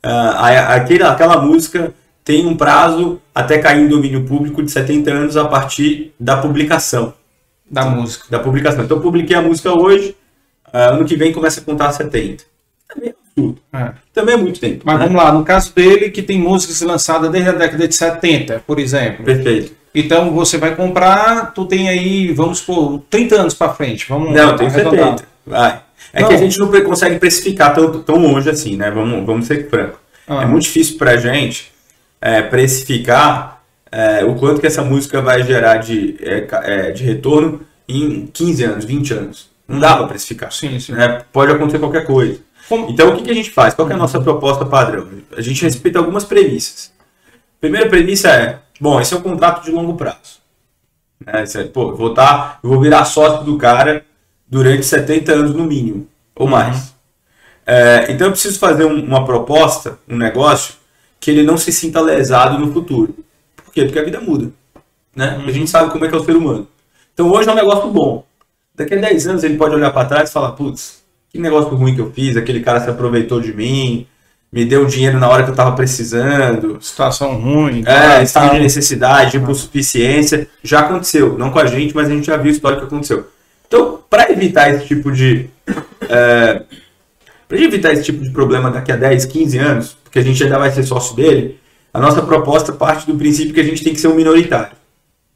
[0.04, 5.36] uh, aquele, aquela música tem um prazo até cair em domínio público de 70 anos
[5.36, 7.12] a partir da publicação.
[7.70, 8.24] Da música.
[8.30, 8.84] Da publicação.
[8.84, 10.16] Então eu publiquei a música hoje,
[10.68, 12.44] uh, ano que vem começa a contar 70.
[12.94, 13.58] É meio tudo.
[13.72, 13.92] É.
[14.12, 14.82] Também é muito tempo.
[14.84, 15.04] Mas né?
[15.04, 18.78] vamos lá, no caso dele, que tem músicas lançadas desde a década de 70, por
[18.78, 19.24] exemplo.
[19.24, 19.72] Perfeito.
[19.94, 24.06] Então você vai comprar, tu tem aí, vamos por 30 anos para frente.
[24.08, 25.24] Vamos Não, tem 70.
[25.46, 25.82] Vai.
[26.12, 26.28] É não.
[26.28, 28.90] que a gente não consegue precificar tão, tão longe assim, né?
[28.90, 29.98] Vamos, vamos ser franco.
[30.26, 30.42] Ah.
[30.42, 31.73] É muito difícil para a gente
[32.24, 37.60] é, precificar é, o quanto que essa música vai gerar de, é, é de retorno
[37.86, 39.50] em 15 anos, 20 anos.
[39.68, 40.50] Não dá para precificar.
[40.50, 40.92] Sim, sim.
[40.92, 41.22] Né?
[41.30, 42.40] Pode acontecer qualquer coisa.
[42.66, 42.88] Como...
[42.88, 43.74] Então, o que, que, a gente faz?
[43.74, 45.06] Qual é a nossa proposta padrão?
[45.36, 46.90] A gente respeita algumas premissas.
[47.60, 50.40] primeira premissa é, bom, esse é um contrato de longo prazo.
[51.26, 54.02] É, é, pô, vou, tá, eu vou virar sócio do cara
[54.48, 56.94] durante 70 anos no mínimo, ou mais.
[57.66, 60.74] É, então, eu preciso fazer um, uma proposta, um negócio,
[61.24, 63.14] que ele não se sinta lesado no futuro.
[63.56, 63.86] Por quê?
[63.86, 64.50] Porque a vida muda.
[65.16, 65.38] Né?
[65.38, 65.46] Uhum.
[65.46, 66.68] A gente sabe como é que é o ser humano.
[67.14, 68.26] Então, hoje é um negócio bom.
[68.74, 71.94] Daqui a 10 anos ele pode olhar para trás e falar, putz, que negócio ruim
[71.94, 74.06] que eu fiz, aquele cara se aproveitou de mim,
[74.52, 76.76] me deu dinheiro na hora que eu tava precisando.
[76.82, 77.82] Situação ruim.
[77.86, 80.46] É, estado de necessidade, de insuficiência.
[80.62, 81.38] Já aconteceu.
[81.38, 83.26] Não com a gente, mas a gente já viu a história que aconteceu.
[83.66, 85.48] Então, para evitar esse tipo de.
[86.06, 86.64] É,
[87.48, 90.60] para evitar esse tipo de problema daqui a 10, 15 anos, porque a gente ainda
[90.60, 91.58] vai ser sócio dele,
[91.92, 94.76] a nossa proposta parte do princípio que a gente tem que ser um minoritário.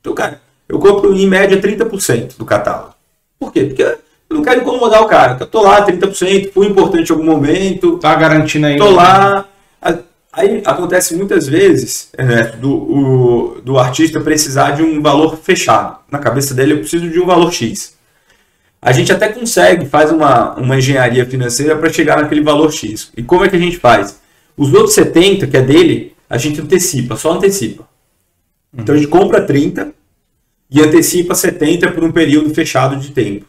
[0.01, 2.95] Então, cara, eu compro em média 30% do catálogo.
[3.41, 3.65] Por quê?
[3.65, 3.99] Porque eu
[4.31, 5.37] não quero incomodar o cara.
[5.41, 7.99] Eu tô lá, 30%, fui importante em algum momento.
[7.99, 8.77] Tá garantindo aí.
[8.77, 9.49] Tô lá.
[10.33, 15.99] Aí acontece muitas vezes né, do, o, do artista precisar de um valor fechado.
[16.09, 17.97] Na cabeça dele, eu preciso de um valor X.
[18.81, 23.11] A gente até consegue, faz uma, uma engenharia financeira para chegar naquele valor X.
[23.17, 24.21] E como é que a gente faz?
[24.59, 27.89] Os outros 70, que é dele, a gente antecipa, só antecipa.
[28.77, 29.93] Então a gente compra 30
[30.71, 33.47] e antecipa 70 por um período fechado de tempo.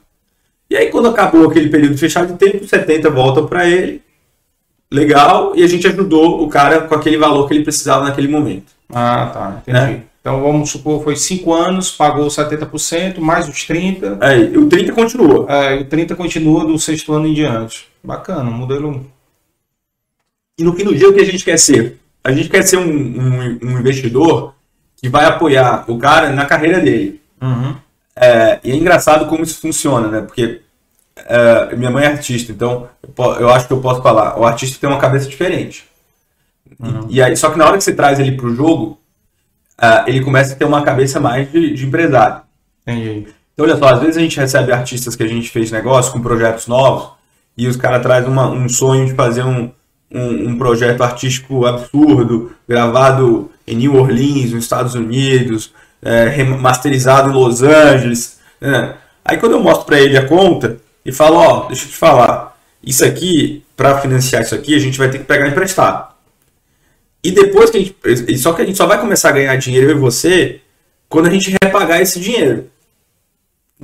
[0.70, 4.04] E aí, quando acabou aquele período fechado de tempo, 70 volta para ele.
[4.92, 5.54] Legal.
[5.56, 8.72] E a gente ajudou o cara com aquele valor que ele precisava naquele momento.
[8.94, 9.62] Ah, tá.
[9.64, 9.94] Entendi.
[9.94, 10.04] Né?
[10.22, 14.18] Então vamos supor, foi 5 anos, pagou 70%, mais os 30%.
[14.22, 15.46] É, o 30% continua.
[15.50, 17.88] É, o 30% continua do sexto ano em diante.
[18.04, 19.10] Bacana, modelo.
[20.60, 21.98] E no fim do dia, o que a gente quer ser?
[22.22, 24.54] A gente quer ser um, um, um investidor
[24.98, 27.22] que vai apoiar o cara na carreira dele.
[27.42, 27.76] Uhum.
[28.14, 30.22] É, e é engraçado como isso funciona, né?
[30.22, 30.60] Porque
[31.16, 34.38] é, minha mãe é artista, então eu, eu, acho que eu posso falar.
[34.38, 35.86] O artista tem uma cabeça diferente.
[36.78, 37.08] Uhum.
[37.10, 39.00] E, e, aí, só que na hora que você traz ele para o jogo,
[39.82, 42.42] uh, ele começa a ter uma cabeça mais de, de empresário.
[42.86, 43.30] Entendi.
[43.54, 46.22] Então, olha só, às vezes a gente recebe artistas que a gente fez negócio com
[46.22, 47.12] projetos novos
[47.58, 49.72] e os caras trazem um sonho de fazer um,
[50.12, 57.34] um, um, projeto artístico absurdo, gravado em New Orleans, nos Estados Unidos, é, masterizado em
[57.34, 58.40] Los Angeles.
[58.60, 58.96] Né?
[59.24, 62.58] Aí quando eu mostro para ele a conta e falo, ó, deixa eu te falar,
[62.84, 66.10] isso aqui, para financiar isso aqui, a gente vai ter que pegar emprestado.
[67.24, 68.38] E depois que a gente.
[68.38, 70.62] Só que a gente só vai começar a ganhar dinheiro eu e você
[71.10, 72.70] quando a gente repagar esse dinheiro.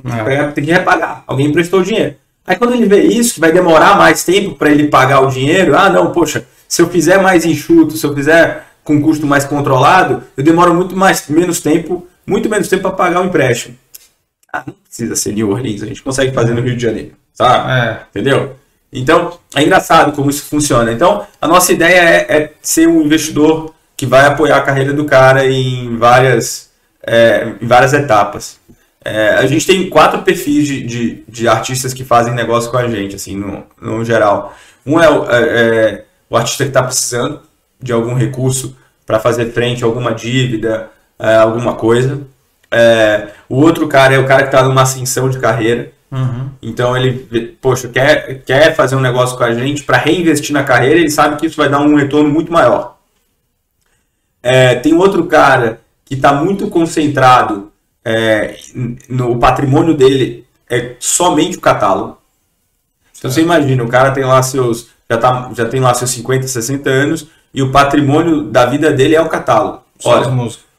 [0.04, 0.50] É.
[0.52, 1.24] Tem que repagar.
[1.26, 2.16] Alguém emprestou o dinheiro.
[2.46, 5.76] Aí quando ele vê isso, que vai demorar mais tempo para ele pagar o dinheiro,
[5.76, 10.22] ah, não, poxa, se eu fizer mais enxuto, se eu fizer com custo mais controlado,
[10.36, 13.76] eu demoro muito mais, menos tempo, muito menos tempo para pagar o empréstimo.
[14.52, 17.70] Ah, não precisa ser New Orleans, a gente consegue fazer no Rio de Janeiro, sabe?
[17.70, 18.00] É.
[18.10, 18.56] Entendeu?
[18.92, 20.92] Então, é engraçado como isso funciona.
[20.92, 25.04] Então, a nossa ideia é, é ser um investidor que vai apoiar a carreira do
[25.04, 26.70] cara em várias,
[27.04, 28.58] é, em várias etapas.
[29.08, 32.88] É, a gente tem quatro perfis de, de, de, artistas que fazem negócio com a
[32.88, 34.52] gente, assim, no, no geral.
[34.84, 37.40] Um é, o, é, é o artista que está precisando
[37.80, 38.76] de algum recurso
[39.06, 40.90] para fazer frente a alguma dívida,
[41.20, 42.22] é, alguma coisa.
[42.68, 45.92] É, o outro cara é o cara que está numa ascensão de carreira.
[46.10, 46.50] Uhum.
[46.60, 50.98] Então ele, poxa, quer, quer fazer um negócio com a gente para reinvestir na carreira,
[50.98, 52.96] ele sabe que isso vai dar um retorno muito maior.
[54.42, 57.70] É, tem outro cara que está muito concentrado
[58.08, 58.56] é,
[59.08, 62.18] no patrimônio dele é somente o catálogo.
[63.18, 66.46] Então você imagina, o cara tem lá seus já, tá, já tem lá seus 50,
[66.46, 69.80] 60 anos e o patrimônio da vida dele é o catálogo.
[70.04, 70.30] Olha,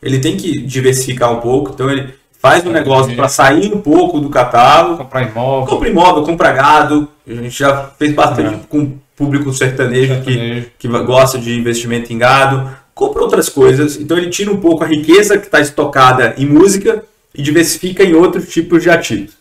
[0.02, 4.22] ele tem que diversificar um pouco, então ele faz um negócio para sair um pouco
[4.22, 4.98] do catálogo.
[4.98, 5.68] Comprar imóvel.
[5.68, 7.10] Compra imóvel, compra gado.
[7.28, 8.60] A gente já fez bastante é.
[8.70, 10.70] com público sertanejo, sertanejo.
[10.80, 12.70] Que, que gosta de investimento em gado.
[12.94, 13.98] Compra outras coisas.
[13.98, 17.04] Então ele tira um pouco a riqueza que está estocada em música
[17.34, 19.34] e diversifica em outros tipos de ativos.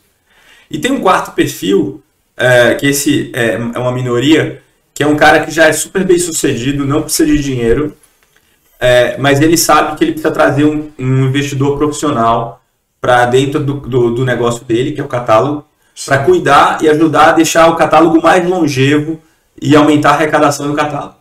[0.70, 2.03] E tem um quarto perfil,
[2.37, 4.62] é, que esse é, é uma minoria,
[4.93, 7.97] que é um cara que já é super bem sucedido, não precisa de dinheiro,
[8.78, 12.62] é, mas ele sabe que ele precisa trazer um, um investidor profissional
[13.01, 15.64] para dentro do, do, do, negócio dele, que é o catálogo,
[16.05, 19.20] para cuidar e ajudar a deixar o catálogo mais longevo
[19.61, 21.14] e aumentar a arrecadação do catálogo.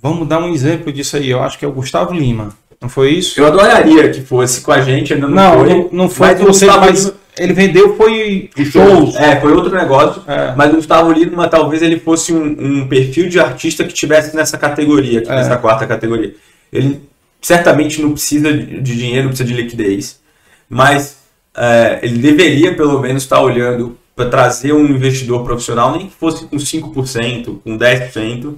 [0.00, 1.30] Vamos dar um exemplo disso aí.
[1.30, 2.52] Eu acho que é o Gustavo Lima.
[2.80, 3.40] Não foi isso?
[3.40, 5.68] Eu adoraria que fosse com a gente, ainda não, não foi.
[5.68, 9.16] Não, não foi mas você, mas ele vendeu foi shows.
[9.16, 10.22] É, foi outro negócio.
[10.26, 10.54] É.
[10.56, 12.44] Mas o Gustavo Lima talvez ele fosse um,
[12.82, 15.34] um, perfil de artista que tivesse nessa categoria, aqui, é.
[15.34, 16.34] nessa quarta categoria.
[16.72, 17.00] Ele
[17.40, 20.20] certamente não precisa de dinheiro, não precisa de liquidez,
[20.68, 21.18] mas
[21.56, 26.46] é, ele deveria pelo menos estar olhando para trazer um investidor profissional, nem que fosse
[26.46, 28.54] com 5%, com 10%,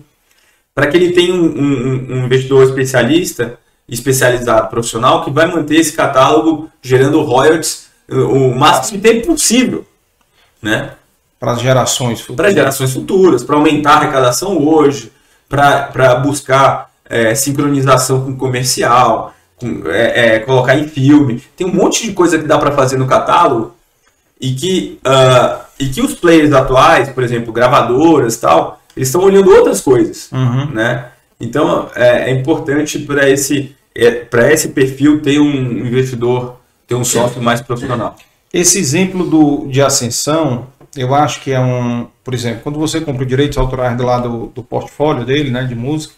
[0.74, 3.58] para que ele tenha um, um, um investidor especialista
[3.90, 9.84] especializado profissional que vai manter esse catálogo gerando royalties uh, o máximo de tempo possível,
[10.62, 10.92] né?
[11.38, 12.36] Para as gerações futuras.
[12.36, 15.10] Para gerações futuras, para aumentar a arrecadação hoje,
[15.48, 21.42] para buscar é, sincronização com comercial, com, é, é, colocar em filme.
[21.56, 23.74] Tem um monte de coisa que dá para fazer no catálogo
[24.40, 29.22] e que, uh, e que os players atuais, por exemplo, gravadoras e tal, eles estão
[29.22, 30.66] olhando outras coisas, uhum.
[30.72, 31.06] né?
[31.40, 37.04] Então é, é importante para esse é, para esse perfil ter um investidor, ter um
[37.04, 38.16] sócio mais profissional.
[38.52, 40.66] Esse exemplo do, de ascensão,
[40.96, 44.52] eu acho que é um, por exemplo, quando você compra os direitos autorais do lado
[44.54, 46.14] do, portfólio dele, né, de música,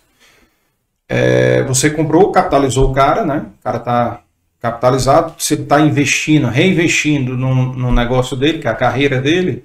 [1.08, 3.46] é, você comprou, capitalizou o cara, né?
[3.60, 4.22] O cara está
[4.60, 9.64] capitalizado, você está investindo, reinvestindo no, no negócio dele, que é a carreira dele,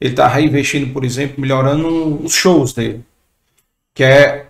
[0.00, 3.04] ele está reinvestindo, por exemplo, melhorando os shows dele,
[3.94, 4.45] que é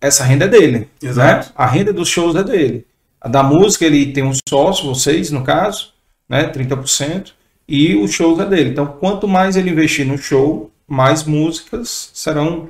[0.00, 0.78] essa renda é dele.
[0.78, 0.86] Né?
[1.02, 1.48] Exato.
[1.48, 1.52] Né?
[1.54, 2.86] A renda dos shows é dele.
[3.20, 5.92] A da música, ele tem um sócio, vocês, no caso,
[6.28, 6.50] né?
[6.50, 7.32] 30%,
[7.68, 8.70] e os shows é dele.
[8.70, 12.68] Então, quanto mais ele investir no show, mais músicas serão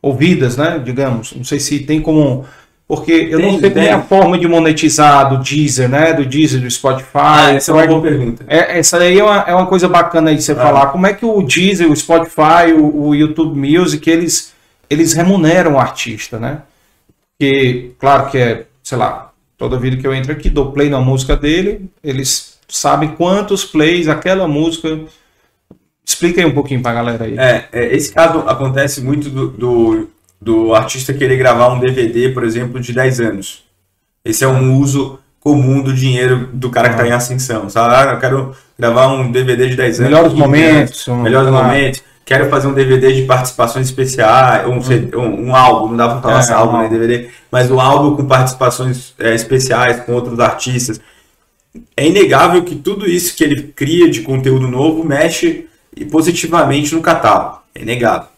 [0.00, 0.80] ouvidas, né?
[0.82, 1.34] Digamos.
[1.34, 2.46] Não sei se tem como.
[2.86, 6.14] Porque eu tem, não sei como é a forma de monetizar do Deezer, né?
[6.14, 7.10] Do Deezer, do Spotify.
[7.14, 8.44] Ah, essa é uma boa pergunta.
[8.48, 10.56] É, essa aí é uma, é uma coisa bacana aí de você ah.
[10.56, 10.86] falar.
[10.86, 14.54] Como é que o Deezer, o Spotify, o, o YouTube Music, eles,
[14.90, 16.62] eles remuneram o artista, né?
[17.38, 21.00] que, claro que é, sei lá, toda vida que eu entro aqui, dou play na
[21.00, 24.98] música dele, eles sabem quantos plays aquela música.
[26.04, 27.38] Explica aí um pouquinho pra galera aí.
[27.38, 30.10] É, é esse caso acontece muito do, do,
[30.40, 33.64] do, artista querer gravar um DVD, por exemplo, de 10 anos.
[34.24, 37.70] Esse é um uso comum do dinheiro do cara que está em ascensão.
[37.70, 37.94] Sabe?
[37.94, 40.12] Ah, eu quero gravar um DVD de 10 anos.
[40.12, 41.06] Melhores momentos.
[41.06, 45.10] melhores momentos quero fazer um DVD de participações especiais, um, uhum.
[45.14, 48.26] um, um álbum, não dá pra falar é, álbum nem DVD, mas um álbum com
[48.26, 51.00] participações é, especiais com outros artistas.
[51.96, 55.66] é inegável que tudo isso que ele cria de conteúdo novo mexe
[56.10, 57.62] positivamente no catálogo.
[57.74, 58.28] É inegável.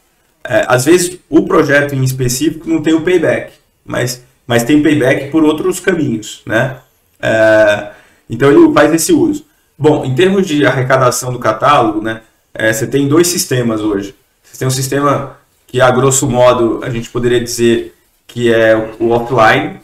[0.44, 5.32] É, às vezes o projeto em específico não tem o payback, mas, mas tem payback
[5.32, 6.76] por outros caminhos, né?
[7.20, 7.90] É,
[8.30, 9.44] então ele faz esse uso.
[9.76, 12.20] Bom, em termos de arrecadação do catálogo, né,
[12.54, 14.14] é, você tem dois sistemas hoje.
[14.42, 15.36] Você tem um sistema
[15.66, 17.94] que, a grosso modo, a gente poderia dizer
[18.26, 19.80] que é o offline,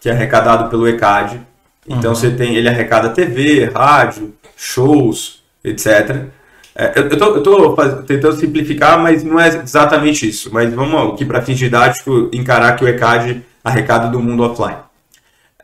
[0.00, 1.40] que é arrecadado pelo ECAD.
[1.86, 2.16] Então uhum.
[2.16, 6.26] você tem, ele arrecada TV, rádio, shows, etc.
[6.74, 10.50] É, eu, estou tentando simplificar, mas não é exatamente isso.
[10.52, 14.78] Mas vamos aqui para fins didáticos encarar que o ECAD arrecada do mundo offline.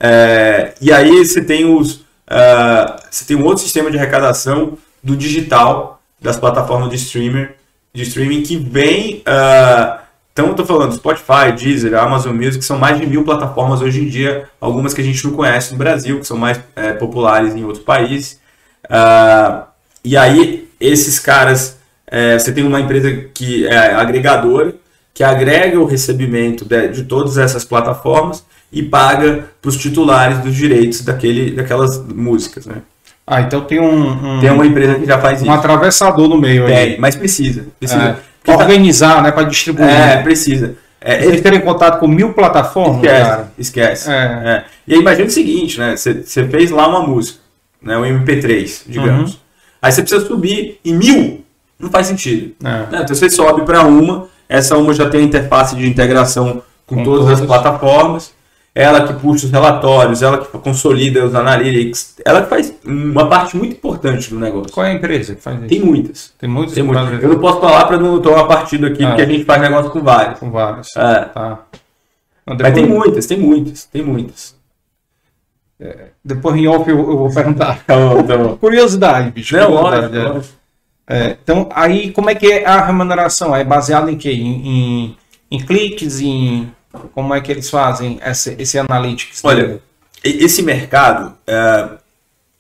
[0.01, 5.17] É, e aí você tem os, uh, você tem um outro sistema de arrecadação do
[5.17, 7.55] digital das plataformas de streamer,
[7.93, 10.05] de streaming que vem uh,
[10.35, 14.49] então, estou falando Spotify, Deezer, Amazon Music, são mais de mil plataformas hoje em dia,
[14.61, 17.85] algumas que a gente não conhece no Brasil, que são mais é, populares em outros
[17.85, 18.41] países.
[18.87, 19.65] Uh,
[20.03, 24.75] e aí, esses caras, é, você tem uma empresa que é agregadora,
[25.15, 30.57] que agrega o recebimento de, de todas essas plataformas e paga para os titulares dos
[30.57, 32.83] direitos daquele, daquelas músicas, né?
[33.27, 35.51] Ah, então tem um, um, Tem uma empresa que já faz um isso.
[35.51, 36.97] Um atravessador no meio tem, aí.
[36.99, 37.67] mas precisa.
[37.79, 38.03] Precisa.
[38.03, 38.17] É.
[38.45, 39.33] Para organizar, né?
[39.33, 39.89] Para distribuir.
[39.89, 40.77] É, precisa.
[41.01, 43.53] É, Eles terem contato com mil plataformas, esquece, cara.
[43.59, 44.11] Esquece.
[44.11, 44.15] É.
[44.15, 44.65] É.
[44.87, 45.97] E aí imagina o seguinte, né?
[45.97, 47.39] Você fez lá uma música,
[47.83, 47.97] né?
[47.97, 49.33] Um MP3, digamos.
[49.33, 49.39] Uhum.
[49.81, 51.45] Aí você precisa subir em mil.
[51.79, 52.55] Não faz sentido.
[52.63, 52.69] É.
[52.69, 53.01] Né?
[53.03, 57.25] Então você sobe para uma, essa uma já tem interface de integração com, com todas,
[57.25, 58.33] todas as plataformas
[58.75, 63.57] ela que puxa os relatórios, ela que consolida os analytics, ela que faz uma parte
[63.57, 64.73] muito importante do negócio.
[64.73, 65.69] Qual é a empresa que faz isso?
[65.69, 66.33] Tem muitas.
[66.37, 66.75] Tem muitas?
[66.75, 67.23] Tem muitas.
[67.23, 69.93] Eu não posso falar para não tomar partido aqui, ah, porque a gente faz negócio
[69.93, 70.41] com vários.
[70.41, 70.89] Com vários.
[70.97, 71.21] É.
[71.27, 71.61] Tá.
[72.45, 72.75] Não, depois...
[72.75, 74.57] Mas tem muitas, tem muitas, tem muitas.
[75.79, 77.83] É, depois em off eu, eu vou perguntar.
[77.87, 78.57] tá bom, tá bom.
[78.57, 79.57] Curiosidade, bicho.
[79.57, 80.65] Não, curiosidade, é.
[81.07, 83.55] É, então, aí como é que é a remuneração?
[83.55, 84.33] É baseada em quê?
[84.33, 85.17] Em, em,
[85.51, 86.73] em cliques, em
[87.15, 89.41] como é que eles fazem esse, esse analytics?
[89.45, 89.81] Olha,
[90.23, 91.89] esse mercado é,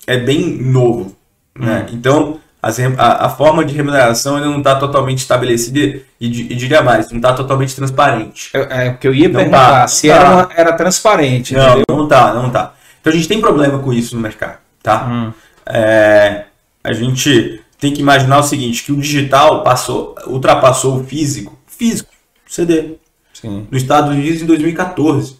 [0.06, 1.16] é bem novo.
[1.58, 1.86] Né?
[1.88, 1.94] Hum.
[1.94, 6.82] Então, as, a, a, forma de remuneração ainda não está totalmente estabelecida e, e, diria
[6.82, 8.50] mais, não está totalmente transparente.
[8.54, 10.14] É, é que eu ia não perguntar tá, se tá.
[10.14, 11.54] Era, era transparente.
[11.54, 11.84] Não, entendeu?
[11.90, 12.74] não tá, não tá.
[13.00, 15.06] Então a gente tem problema com isso no mercado, tá?
[15.06, 15.32] Hum.
[15.66, 16.44] É,
[16.82, 22.10] a gente tem que imaginar o seguinte, que o digital passou, ultrapassou o físico, físico,
[22.46, 22.96] CD.
[23.44, 23.66] Sim.
[23.70, 25.36] Nos Estados Unidos em 2014.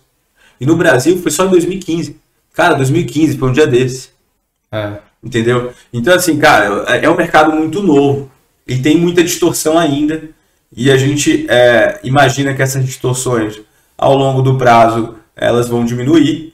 [0.61, 2.21] E no Brasil foi só em 2015.
[2.53, 4.11] Cara, 2015 foi um dia desse.
[4.71, 4.99] É.
[5.23, 5.73] Entendeu?
[5.91, 8.31] Então, assim, cara, é, é um mercado muito novo.
[8.69, 10.23] E tem muita distorção ainda.
[10.77, 13.59] E a gente é, imagina que essas distorções,
[13.97, 16.53] ao longo do prazo, elas vão diminuir.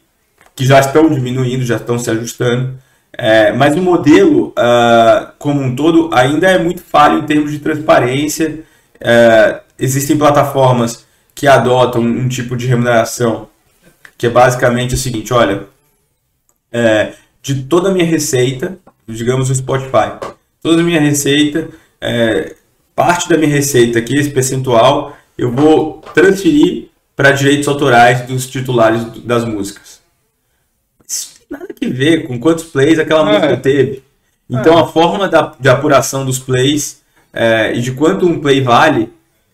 [0.55, 2.79] Que já estão diminuindo, já estão se ajustando.
[3.13, 7.59] É, mas o modelo, uh, como um todo, ainda é muito falho em termos de
[7.59, 8.61] transparência.
[9.01, 11.05] É, existem plataformas
[11.41, 13.49] que adotam um tipo de remuneração
[14.19, 15.65] que é basicamente o seguinte, olha,
[16.71, 18.77] é, de toda a minha receita,
[19.09, 20.19] digamos o Spotify,
[20.63, 22.55] toda a minha receita, é,
[22.95, 29.03] parte da minha receita aqui, esse percentual, eu vou transferir para direitos autorais dos titulares
[29.25, 29.99] das músicas.
[31.09, 33.33] Isso não tem nada que ver com quantos plays aquela é.
[33.33, 34.03] música teve.
[34.51, 34.83] Então é.
[34.83, 37.01] a forma da, de apuração dos plays
[37.33, 39.11] é, e de quanto um play vale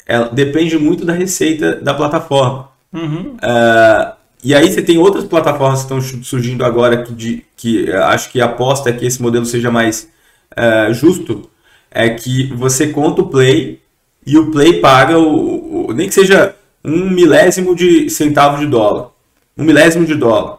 [0.07, 2.69] ela depende muito da receita da plataforma.
[2.93, 3.37] Uhum.
[3.37, 8.31] Uh, e aí você tem outras plataformas que estão surgindo agora que, de, que acho
[8.31, 10.09] que a aposta é que esse modelo seja mais
[10.53, 11.51] uh, justo,
[11.91, 13.81] é que você conta o play
[14.25, 16.55] e o play paga o, o, nem que seja
[16.85, 19.11] um milésimo de centavo de dólar,
[19.59, 20.59] um milésimo de dólar,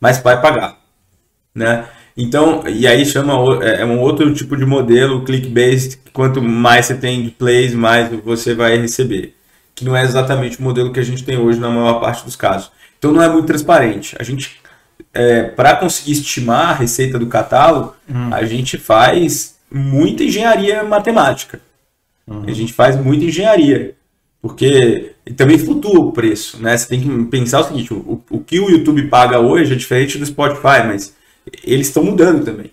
[0.00, 0.78] mas vai pagar,
[1.54, 1.86] né?
[2.16, 3.32] Então, e aí chama
[3.64, 8.10] é, é um outro tipo de modelo click-based, quanto mais você tem de plays, mais
[8.22, 9.34] você vai receber.
[9.74, 12.36] Que não é exatamente o modelo que a gente tem hoje na maior parte dos
[12.36, 12.70] casos.
[12.98, 14.14] Então não é muito transparente.
[14.18, 14.60] A gente,
[15.14, 18.28] é, para conseguir estimar a receita do catálogo, hum.
[18.32, 21.60] a gente faz muita engenharia matemática.
[22.26, 22.44] Uhum.
[22.46, 23.94] A gente faz muita engenharia.
[24.40, 26.76] Porque também flutua o preço, né?
[26.76, 30.18] Você tem que pensar o seguinte, o, o que o YouTube paga hoje é diferente
[30.18, 31.14] do Spotify, mas
[31.64, 32.72] eles estão mudando também.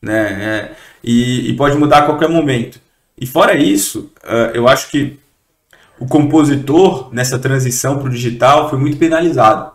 [0.00, 0.44] Né?
[0.44, 0.70] É,
[1.02, 2.80] e, e, pode mudar a qualquer momento.
[3.18, 5.18] E fora isso, uh, eu acho que
[5.98, 9.72] o compositor nessa transição para o digital foi muito penalizado.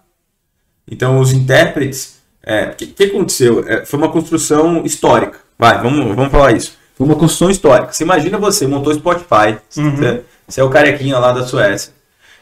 [0.89, 3.63] Então, os intérpretes, o é, que, que, aconteceu?
[3.67, 5.39] É, foi uma construção histórica.
[5.57, 6.77] Vai, vamos, vamos falar isso.
[6.95, 7.93] Foi uma construção histórica.
[7.93, 9.95] Você imagina você montou Spotify, uhum.
[9.95, 11.93] você, você é o carequinha lá da Suécia.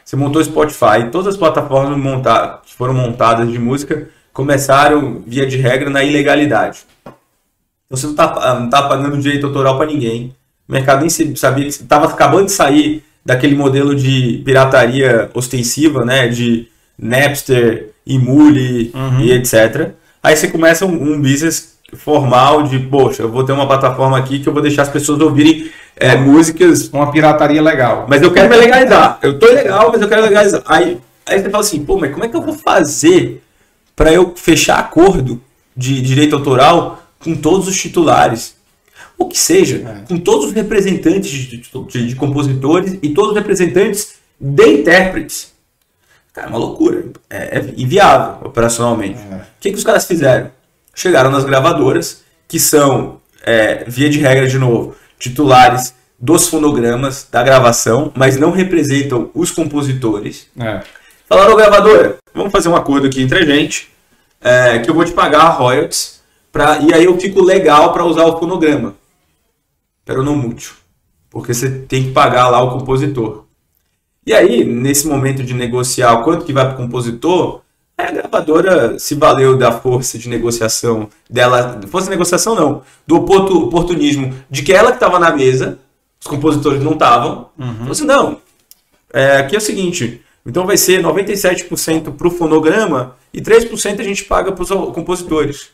[0.04, 5.88] Você montou Spotify, todas as plataformas montar, foram montadas de música começaram, via de regra,
[5.88, 6.80] na ilegalidade.
[7.06, 7.16] Então
[7.96, 10.34] você não está não tá pagando direito autoral para ninguém.
[10.68, 16.26] O mercado nem sabia que estava acabando de sair daquele modelo de pirataria ostensiva, né?
[16.26, 16.68] De
[16.98, 19.20] Napster, Emule uhum.
[19.20, 19.92] e etc.
[20.22, 24.40] Aí você começa um, um, business formal de, poxa, eu vou ter uma plataforma aqui
[24.40, 26.88] que eu vou deixar as pessoas ouvirem é, músicas.
[26.88, 28.06] Uma pirataria legal.
[28.08, 29.18] Mas eu quero me legalizar.
[29.22, 30.62] Eu tô legal, mas eu quero legalizar.
[30.66, 33.43] Aí, aí você fala assim, pô, mas como é que eu vou fazer
[33.96, 35.40] para eu fechar acordo
[35.76, 38.56] de direito autoral com todos os titulares?
[39.16, 40.06] O que seja, é.
[40.06, 45.52] com todos os representantes de, de, de compositores e todos os representantes de intérpretes.
[46.32, 47.04] Cara, é uma loucura.
[47.30, 49.20] É, é inviável operacionalmente.
[49.20, 49.36] É.
[49.36, 50.50] O que, que os caras fizeram?
[50.92, 57.42] Chegaram nas gravadoras, que são, é, via de regra de novo, titulares dos fonogramas da
[57.42, 60.48] gravação, mas não representam os compositores.
[60.58, 60.82] É.
[61.26, 63.90] Falaram, gravadora, vamos fazer um acordo aqui entre a gente,
[64.40, 66.20] é, que eu vou te pagar royalties,
[66.52, 68.94] pra, e aí eu fico legal para usar o fonograma.
[70.04, 70.72] Pero não mútil.
[71.30, 73.44] Porque você tem que pagar lá o compositor.
[74.26, 77.62] E aí, nesse momento de negociar o quanto que vai para o compositor,
[77.96, 84.34] a gravadora se valeu da força de negociação dela, força de negociação não, do oportunismo
[84.50, 85.78] de que ela que estava na mesa,
[86.20, 87.50] os compositores não estavam.
[87.58, 87.74] Uhum.
[87.76, 88.38] Falou assim, não,
[89.12, 94.04] é, aqui é o seguinte, então vai ser 97% para o fonograma e 3% a
[94.04, 95.70] gente paga para os compositores.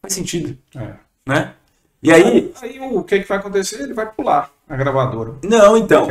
[0.00, 0.56] Faz sentido.
[0.76, 0.94] É.
[1.26, 1.54] Né?
[2.02, 3.82] E aí, aí o que, que vai acontecer?
[3.82, 5.34] Ele vai pular a gravadora.
[5.44, 6.08] Não, então.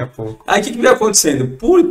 [0.47, 1.57] Aí o que, que vem acontecendo?
[1.57, 1.83] Por,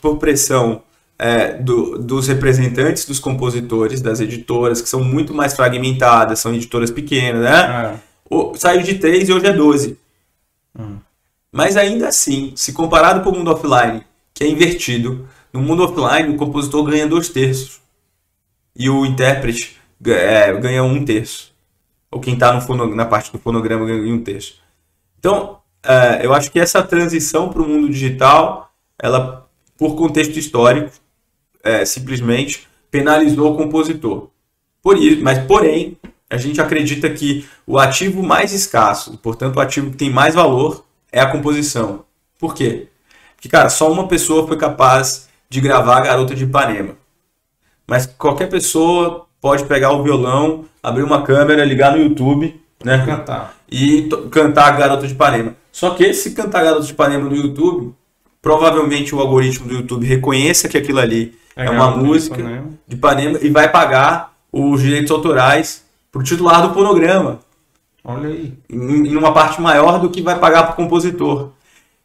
[0.00, 0.82] por pressão
[1.18, 6.90] é, do, dos representantes dos compositores, das editoras, que são muito mais fragmentadas, são editoras
[6.90, 7.94] pequenas, né?
[7.94, 8.00] É.
[8.28, 9.98] O, saiu de 3 e hoje é 12.
[10.78, 10.96] Hum.
[11.52, 14.02] Mas ainda assim, se comparado com o mundo offline,
[14.34, 17.80] que é invertido, no mundo offline o compositor ganha dois terços.
[18.74, 21.52] E o intérprete é, ganha um terço
[22.12, 22.52] ou quem está
[22.94, 24.60] na parte do fonograma ganha um terço.
[25.18, 30.92] Então, é, eu acho que essa transição para o mundo digital, ela, por contexto histórico,
[31.64, 34.28] é, simplesmente penalizou o compositor.
[34.82, 35.96] Por isso, mas, porém,
[36.28, 40.84] a gente acredita que o ativo mais escasso, portanto, o ativo que tem mais valor,
[41.10, 42.04] é a composição.
[42.38, 42.88] Por quê?
[43.42, 46.94] Porque, cara, só uma pessoa foi capaz de gravar a Garota de Ipanema.
[47.84, 53.04] Mas qualquer pessoa pode pegar o violão, abrir uma câmera, ligar no YouTube, né?
[53.04, 53.56] Cantar.
[53.68, 55.56] E cantar Garota de Ipanema.
[55.72, 57.92] Só que se cantar Garota de Ipanema no YouTube,
[58.40, 63.40] provavelmente o algoritmo do YouTube reconheça que aquilo ali é, é uma música de Ipanema
[63.42, 67.40] e vai pagar os direitos autorais pro titular do fonograma.
[68.04, 68.54] Olha aí.
[68.70, 71.50] Em, em uma parte maior do que vai pagar pro compositor.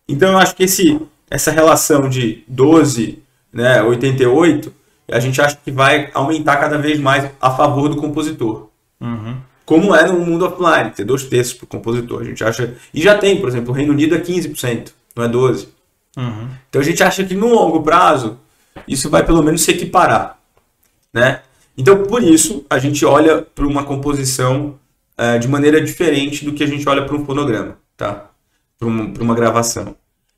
[0.09, 0.99] Então eu acho que esse,
[1.29, 3.21] essa relação de 12,
[3.51, 4.73] né, 88
[5.09, 8.67] a gente acha que vai aumentar cada vez mais a favor do compositor.
[8.99, 9.37] Uhum.
[9.65, 12.21] Como é no mundo offline, ter dois terços para o compositor.
[12.21, 12.75] A gente acha.
[12.93, 15.67] E já tem, por exemplo, o Reino Unido é 15%, não é 12%.
[16.17, 16.49] Uhum.
[16.69, 18.39] Então a gente acha que no longo prazo
[18.87, 20.39] isso vai pelo menos se equiparar.
[21.13, 21.41] Né?
[21.77, 24.79] Então, por isso, a gente olha para uma composição
[25.17, 28.29] uh, de maneira diferente do que a gente olha para um fonograma, tá?
[28.79, 29.95] para uma, uma gravação.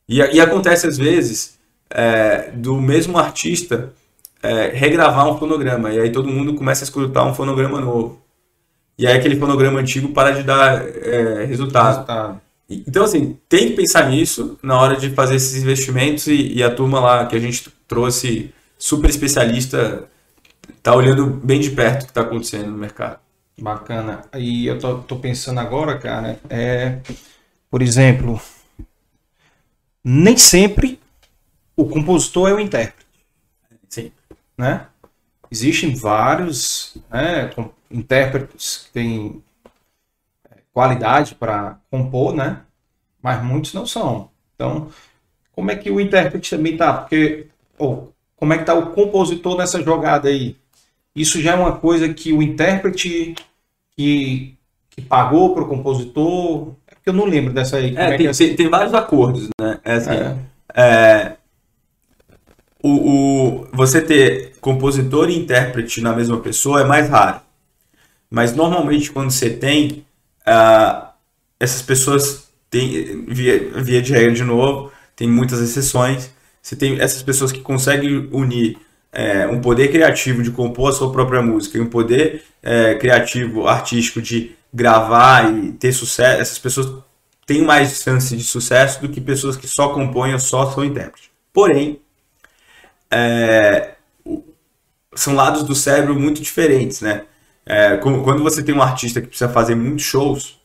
[0.10, 3.94] E, e acontece às vezes é, do mesmo artista
[4.42, 5.92] é, regravar um fonograma.
[5.92, 8.20] E aí todo mundo começa a escutar um fonograma novo.
[8.98, 12.00] E aí aquele fonograma antigo para de dar é, resultado.
[12.00, 12.42] resultado.
[12.70, 16.74] Então, assim, tem que pensar nisso na hora de fazer esses investimentos e, e a
[16.74, 20.08] turma lá que a gente trouxe, super especialista,
[20.84, 23.20] tá olhando bem de perto o que está acontecendo no mercado.
[23.60, 24.22] Bacana.
[24.36, 26.98] E eu tô, tô pensando agora, cara, é,
[27.72, 28.40] por exemplo,
[30.04, 31.00] nem sempre
[31.76, 33.08] o compositor é o intérprete.
[33.88, 34.12] Sim
[34.60, 34.88] né?
[35.50, 37.50] Existem vários né,
[37.90, 39.42] intérpretes que têm
[40.52, 42.62] é, qualidade para compor, né?
[43.22, 44.30] Mas muitos não são.
[44.54, 44.92] Então,
[45.54, 46.94] como é que o intérprete também tá?
[46.94, 47.48] Porque,
[47.78, 50.58] ou, como é que tá o compositor nessa jogada aí?
[51.16, 53.36] Isso já é uma coisa que o intérprete
[53.96, 54.58] que,
[54.90, 56.76] que pagou para o compositor.
[57.00, 57.96] Porque eu não lembro dessa aí.
[57.96, 59.80] É, é tem, é tem, tem, vários acordos, né?
[59.84, 60.36] É assim, é.
[60.76, 61.36] é
[62.82, 67.42] o, o, você ter compositor e intérprete na mesma pessoa é mais raro.
[68.30, 70.06] Mas normalmente quando você tem,
[70.48, 71.08] uh,
[71.60, 76.32] essas pessoas têm, via, via de regra de novo, tem muitas exceções,
[76.62, 78.78] você tem essas pessoas que conseguem unir
[79.12, 83.68] é, um poder criativo de compor a sua própria música e um poder é, criativo,
[83.68, 87.04] artístico de gravar e ter sucesso, essas pessoas
[87.46, 91.30] têm mais chance de sucesso do que pessoas que só compõem ou só são intérpretes.
[91.52, 92.00] Porém,
[93.10, 93.96] é,
[95.16, 97.24] são lados do cérebro muito diferentes, né?
[97.66, 100.60] É, quando você tem um artista que precisa fazer muitos shows,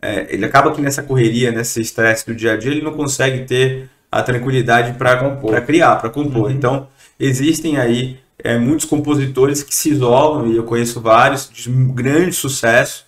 [0.00, 3.44] é, ele acaba que nessa correria, nesse estresse do dia a dia, ele não consegue
[3.44, 6.44] ter a tranquilidade para criar, para compor.
[6.44, 6.50] Uhum.
[6.50, 12.32] Então, existem aí é, muitos compositores que se isolam, e eu conheço vários, de grande
[12.32, 13.06] sucesso,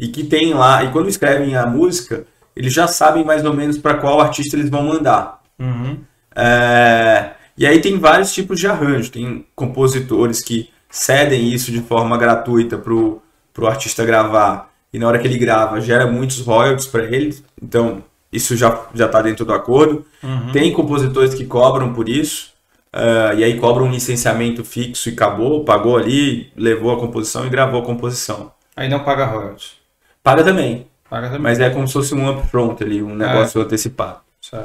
[0.00, 2.24] e que tem lá, e quando escrevem a música,
[2.56, 5.42] eles já sabem mais ou menos para qual artista eles vão mandar.
[5.58, 5.98] Uhum.
[6.34, 9.12] É, e aí tem vários tipos de arranjo.
[9.12, 15.18] Tem compositores que cedem isso de forma gratuita para o artista gravar, e na hora
[15.18, 20.06] que ele grava gera muitos royalties para ele, então isso já está dentro do acordo.
[20.22, 20.50] Uhum.
[20.50, 22.54] Tem compositores que cobram por isso,
[22.94, 27.50] uh, e aí cobram um licenciamento fixo e acabou, pagou ali, levou a composição e
[27.50, 28.50] gravou a composição.
[28.74, 29.79] Aí não paga royalties.
[30.22, 30.86] Paga também.
[31.08, 31.42] Paga também.
[31.42, 33.64] Mas é como se fosse um upfront ali, um negócio é.
[33.64, 34.20] antecipado.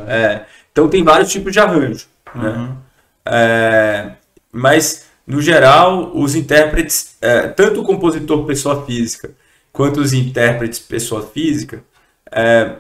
[0.08, 0.42] É.
[0.72, 2.06] Então tem vários tipos de arranjo.
[2.34, 2.50] Né?
[2.50, 2.78] Uhum.
[3.26, 4.12] É,
[4.52, 9.32] mas, no geral, os intérpretes, é, tanto o compositor pessoa física
[9.76, 11.84] quanto os intérpretes pessoa física,
[12.32, 12.76] é,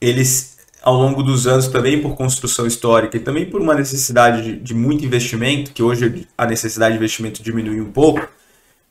[0.00, 4.56] eles, ao longo dos anos, também por construção histórica e também por uma necessidade de,
[4.56, 8.28] de muito investimento, que hoje a necessidade de investimento diminui um pouco,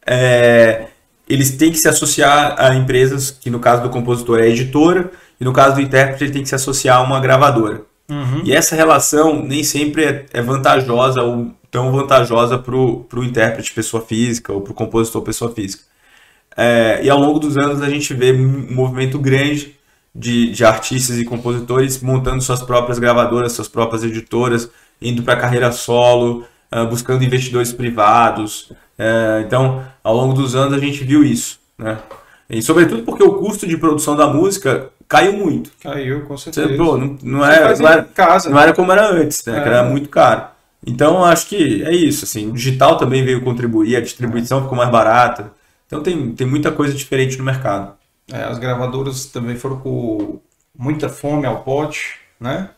[0.05, 0.87] é,
[1.29, 5.11] eles têm que se associar a empresas, que no caso do compositor é a editora,
[5.39, 7.83] e no caso do intérprete ele tem que se associar a uma gravadora.
[8.09, 8.41] Uhum.
[8.43, 14.03] E essa relação nem sempre é, é vantajosa ou tão vantajosa para o intérprete pessoa
[14.03, 15.83] física ou para o compositor pessoa física.
[16.57, 19.75] É, e ao longo dos anos a gente vê um movimento grande
[20.13, 24.69] de, de artistas e compositores montando suas próprias gravadoras, suas próprias editoras,
[24.99, 28.71] indo para carreira solo, uh, buscando investidores privados.
[28.97, 31.59] Uh, então, ao longo dos anos a gente viu isso.
[31.77, 31.97] Né?
[32.49, 35.71] E sobretudo porque o custo de produção da música caiu muito.
[35.81, 36.67] Caiu, com certeza.
[36.67, 39.57] Você, pô, não, não, era, não, era, casa, não era como era antes, né?
[39.57, 39.61] É.
[39.61, 40.47] era muito caro.
[40.85, 42.25] Então, acho que é isso.
[42.25, 44.61] Assim, o digital também veio contribuir, a distribuição é.
[44.63, 45.51] ficou mais barata.
[45.85, 47.93] Então, tem, tem muita coisa diferente no mercado.
[48.31, 50.39] É, as gravadoras também foram com
[50.77, 52.69] muita fome ao pote, né?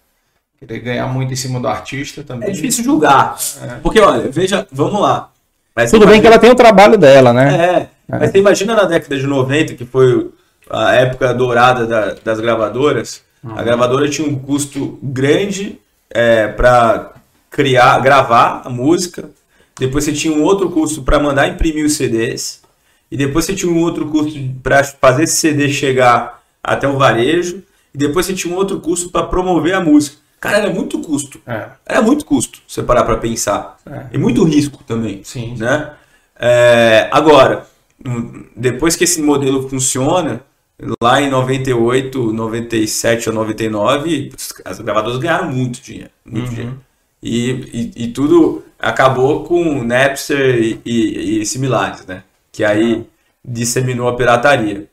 [0.61, 2.49] Querer ganhar muito em cima do artista também.
[2.49, 3.35] É difícil julgar.
[3.63, 3.67] É.
[3.81, 5.31] Porque, olha, veja, vamos lá.
[5.75, 7.55] Mas Tudo bem que ela tem o trabalho dela, né?
[7.55, 8.19] É, é.
[8.19, 10.29] Mas você imagina na década de 90, que foi
[10.69, 13.57] a época dourada da, das gravadoras, uhum.
[13.57, 15.79] a gravadora tinha um custo grande
[16.11, 17.13] é, para
[17.49, 19.31] criar, gravar a música.
[19.79, 22.61] Depois você tinha um outro custo para mandar imprimir os CDs.
[23.09, 27.63] E depois você tinha um outro custo para fazer esse CD chegar até o varejo.
[27.95, 30.20] E depois você tinha um outro custo para promover a música.
[30.41, 31.39] Cara, era muito custo.
[31.45, 31.69] É.
[31.85, 33.77] Era muito custo, você parar para pensar.
[33.85, 34.07] É.
[34.13, 35.23] E muito risco também.
[35.23, 35.55] Sim.
[35.55, 35.93] Né?
[36.35, 37.67] É, agora,
[38.55, 40.41] depois que esse modelo funciona,
[41.01, 44.31] lá em 98, 97 ou 99,
[44.65, 46.09] as gravadoras ganharam muito dinheiro.
[46.25, 46.55] Muito uhum.
[46.55, 46.81] dinheiro.
[47.21, 52.23] E, e, e, tudo acabou com Napster e, e, e similares, né?
[52.51, 53.05] Que aí uhum.
[53.45, 54.87] disseminou a pirataria.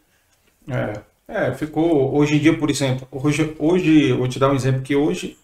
[0.69, 0.93] É,
[1.29, 2.17] é, ficou.
[2.17, 5.37] Hoje em dia, por exemplo, hoje, hoje, vou te dar um exemplo que hoje,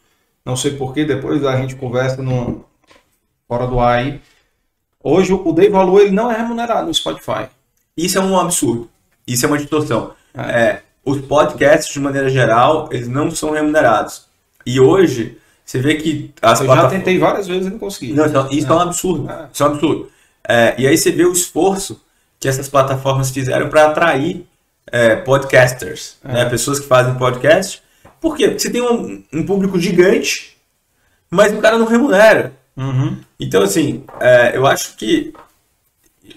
[0.44, 2.64] não sei porquê, depois a gente conversa no,
[3.46, 4.20] fora do ar aí.
[5.02, 7.46] Hoje o Day Valor ele não é remunerado no Spotify.
[7.94, 8.88] Isso é um absurdo.
[9.26, 10.12] Isso é uma distorção.
[10.34, 14.24] É, os podcasts, de maneira geral, eles não são remunerados.
[14.64, 18.14] E hoje, você vê que as Eu já tentei várias vezes e não consegui.
[18.14, 18.70] Não, isso, isso é.
[18.70, 18.74] é.
[18.74, 19.30] um absurdo.
[19.30, 19.48] É.
[19.52, 20.10] Isso é um absurdo.
[20.48, 22.00] É, e aí você vê o esforço
[22.40, 24.46] que essas plataformas fizeram para atrair
[24.90, 26.32] é, podcasters, é.
[26.32, 26.44] né?
[26.44, 27.82] pessoas que fazem podcast.
[28.20, 28.48] Por quê?
[28.48, 30.56] Porque você tem um, um público gigante,
[31.30, 32.52] mas o cara não remunera.
[32.76, 33.18] Uhum.
[33.38, 34.04] Então, assim,
[34.52, 35.32] eu acho que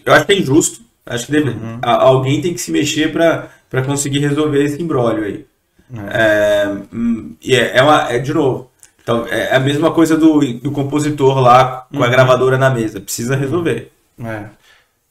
[0.06, 0.82] eu acho que é injusto.
[1.06, 1.80] Acho que deve, uhum.
[1.82, 5.46] alguém tem que se mexer para conseguir resolver esse embrólio aí.
[6.10, 6.68] É.
[6.94, 8.70] Hum, e é, é, uma, é, de novo,
[9.02, 12.12] então, é a mesma coisa do, do compositor lá com a uhum.
[12.12, 13.00] gravadora na mesa.
[13.00, 13.92] Precisa resolver.
[14.22, 14.46] É.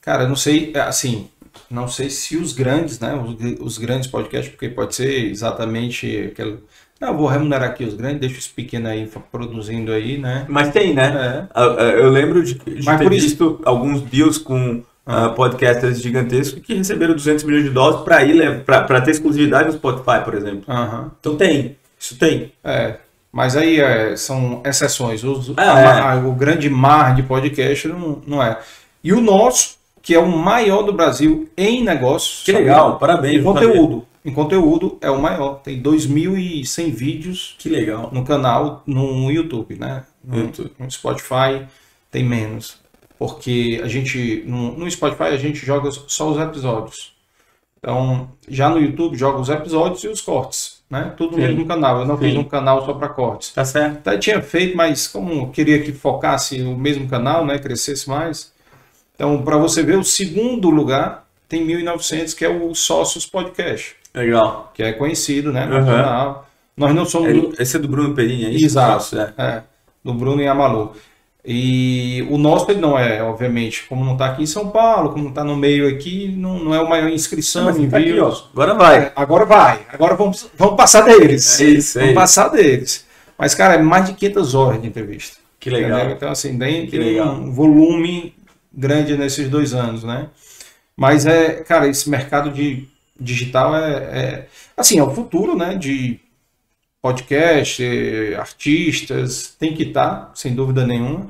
[0.03, 1.30] Cara, eu não sei, é, assim,
[1.71, 6.59] não sei se os grandes, né, os, os grandes podcasts, porque pode ser exatamente aquele...
[7.01, 10.47] Não, vou remunerar aqui os grandes, deixa os pequenos aí produzindo aí, né?
[10.49, 11.47] Mas tem, né?
[11.55, 12.01] É.
[12.01, 13.61] Eu lembro de, de Mas ter visto isso...
[13.67, 19.01] alguns deals com uh, podcasters gigantescos que receberam 200 milhões de dólares para ir para
[19.01, 20.64] ter exclusividade no Spotify, por exemplo.
[21.21, 22.53] Então tem, isso tem.
[22.64, 22.97] É,
[23.33, 25.23] mas aí é, são exceções.
[25.23, 28.59] Os, é, a, a, o grande mar de podcast não, não é.
[29.03, 29.76] E o nosso,
[30.07, 32.45] que é o maior do Brasil em negócios.
[32.45, 33.41] Que legal, parabéns.
[33.41, 34.07] Em conteúdo.
[34.25, 35.57] Em conteúdo é o maior.
[35.57, 37.57] Tem 2.100 vídeos.
[37.59, 38.11] Que legal.
[38.13, 40.05] No canal, no YouTube, né?
[40.23, 40.71] No, YouTube.
[40.79, 41.67] no Spotify
[42.11, 42.79] tem menos
[43.19, 47.15] porque a gente no, no, Spotify a gente joga só os episódios.
[47.79, 50.83] Então, já no YouTube joga os episódios e os cortes.
[50.91, 51.15] né?
[51.17, 52.01] Tudo no mesmo canal.
[52.01, 52.39] Eu não fiz Sim.
[52.39, 53.53] um canal só para cortes.
[53.53, 53.99] Tá certo.
[54.09, 58.53] Até tinha feito, mas como eu queria que focasse o mesmo canal, né, crescesse mais.
[59.17, 64.71] Então, para você ver, o segundo lugar tem 1.900, que é o Sócios Podcast, Legal.
[64.75, 66.47] que é conhecido, né, nacional.
[66.77, 68.67] Nós não somos É- Esse é do Bruno Perini, é isso?
[68.67, 69.19] Exato.
[69.19, 69.33] É.
[69.39, 69.62] é,
[70.05, 70.93] do Bruno e Amalu.
[71.49, 75.23] E o nosso ele não é, obviamente, como não está aqui em São Paulo, como
[75.23, 78.19] não está no meio aqui, não, não é o maior inscrição, em tá aqui.
[78.53, 78.99] Agora vai.
[78.99, 81.61] É, agora vai, agora vamos, vamos passar deles.
[81.61, 83.07] É isso, é vamos passar deles.
[83.39, 85.39] Mas, cara, é mais de 500 horas de entrevista.
[85.61, 85.99] Que legal.
[86.01, 86.17] Entendeu?
[86.17, 88.35] Então, assim, tem, um volume
[88.77, 90.29] grande nesses dois anos, né?
[90.97, 95.74] Mas é, cara, esse mercado de digital é, é assim, é o futuro, né?
[95.74, 96.20] De
[97.01, 101.29] podcast, eh, artistas, tem que estar, sem dúvida nenhuma,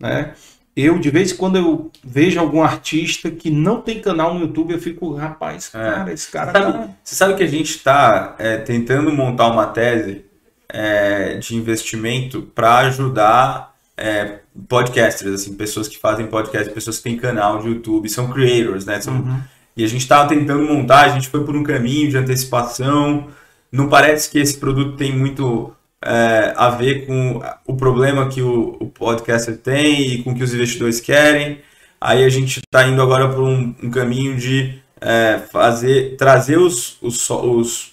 [0.00, 0.34] né?
[0.74, 4.72] Eu, de vez em quando, eu vejo algum artista que não tem canal no YouTube,
[4.72, 6.88] eu fico, rapaz, cara, esse cara Sabe- tá...
[7.02, 10.24] Você sabe que a gente está tentando montar uma tese
[10.68, 14.38] é, de investimento para ajudar é,
[14.68, 19.00] podcasters, assim, pessoas que fazem podcast, pessoas que têm canal de YouTube, são creators, né?
[19.00, 19.40] São- Uhum.
[19.76, 23.28] E a gente estava tentando montar, a gente foi por um caminho de antecipação.
[23.70, 25.72] Não parece que esse produto tem muito
[26.02, 30.42] é, a ver com o problema que o, o podcaster tem e com o que
[30.42, 31.60] os investidores querem.
[32.00, 36.98] Aí a gente está indo agora por um, um caminho de é, fazer, trazer os,
[37.00, 37.92] os, os,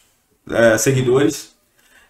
[0.50, 1.56] é, seguidores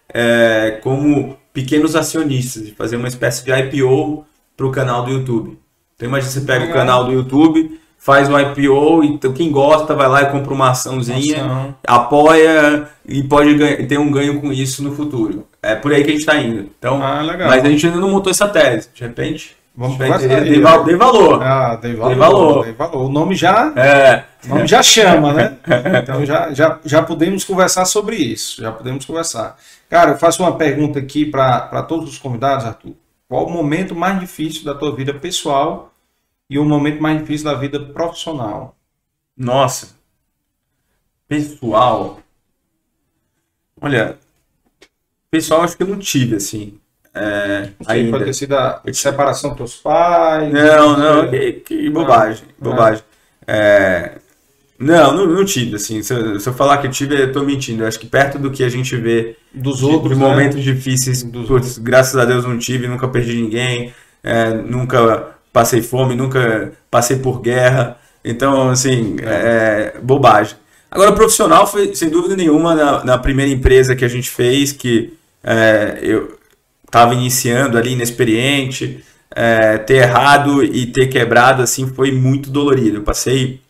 [0.08, 5.58] é, como pequenos acionistas, de fazer uma espécie de IPO para o canal do YouTube.
[5.94, 6.76] Então imagina você pega o Legal.
[6.76, 10.70] canal do YouTube, faz um IPO, e então quem gosta vai lá e compra uma
[10.70, 11.74] açãozinha, Ação.
[11.86, 15.46] apoia e pode ganhar, ter um ganho com isso no futuro.
[15.62, 16.68] É por aí que a gente está indo.
[16.78, 18.90] Então, Ah, mas a gente ainda não montou essa tese.
[18.94, 20.28] De repente, Vamos vai conversar
[20.62, 20.84] val- né?
[20.86, 21.42] dê valor.
[21.42, 22.64] Ah, dei valor, Dei valor.
[22.64, 23.04] dei valor.
[23.04, 25.58] O nome já É, O nome já chama, né?
[26.02, 28.62] Então já, já, já podemos conversar sobre isso.
[28.62, 29.58] Já podemos conversar.
[29.90, 32.94] Cara, eu faço uma pergunta aqui para todos os convidados, Arthur.
[33.28, 35.92] Qual o momento mais difícil da tua vida pessoal
[36.48, 38.74] e o momento mais difícil da vida profissional?
[39.36, 39.94] Nossa.
[41.28, 42.20] Pessoal.
[43.80, 44.16] Olha.
[45.30, 46.78] Pessoal, acho que eu não tive, assim.
[47.18, 48.10] É, Não ainda.
[48.10, 50.52] pode ter sido a separação dos teus pais.
[50.52, 52.44] Não, não, que, que bobagem.
[52.58, 53.02] Bobagem.
[53.46, 54.12] É,
[54.78, 56.02] não, não, não tive, assim.
[56.02, 57.82] Se eu, se eu falar que eu tive, eu tô mentindo.
[57.82, 60.28] Eu acho que perto do que a gente vê Dos de, outros, de né?
[60.28, 65.80] momentos difíceis, Dos putz, graças a Deus não tive, nunca perdi ninguém, é, nunca passei
[65.80, 67.96] fome, nunca passei por guerra.
[68.22, 70.56] Então, assim, é, bobagem.
[70.90, 75.14] Agora, profissional foi, sem dúvida nenhuma, na, na primeira empresa que a gente fez, que
[75.42, 76.35] é, eu
[76.86, 82.98] estava iniciando ali, inexperiente, é, ter errado e ter quebrado, assim, foi muito dolorido.
[82.98, 83.60] Eu passei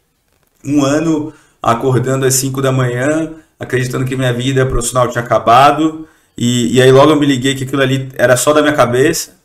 [0.65, 6.07] um ano acordando às 5 da manhã, acreditando que minha vida profissional tinha acabado,
[6.37, 9.37] e, e aí logo eu me liguei que aquilo ali era só da minha cabeça,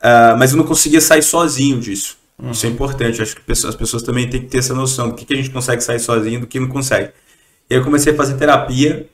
[0.00, 2.18] ah, mas eu não conseguia sair sozinho disso.
[2.50, 5.24] Isso é importante, acho que as pessoas também têm que ter essa noção do que,
[5.24, 7.12] que a gente consegue sair sozinho do que não consegue.
[7.70, 9.08] E aí eu comecei a fazer terapia,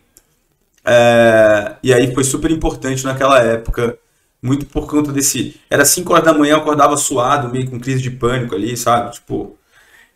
[0.84, 3.98] é, e aí foi super importante naquela época,
[4.42, 5.60] muito por conta desse.
[5.68, 9.12] Era 5 horas da manhã, eu acordava suado, meio com crise de pânico ali, sabe?
[9.12, 9.58] Tipo,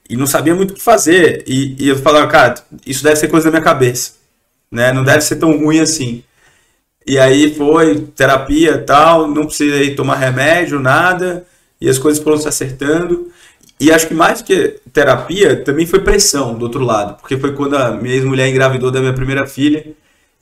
[0.09, 1.45] e não sabia muito o que fazer.
[1.47, 2.55] E, e eu falava, cara,
[2.87, 4.13] isso deve ser coisa da minha cabeça,
[4.71, 4.93] né?
[4.93, 6.25] Não deve ser tão ruim assim.
[7.07, 11.47] E aí foi terapia tal, não precisei tomar remédio, nada,
[11.81, 13.31] e as coisas foram se acertando.
[13.79, 17.77] E acho que mais que terapia, também foi pressão do outro lado, porque foi quando
[17.77, 19.95] a minha ex-mulher engravidou da minha primeira filha.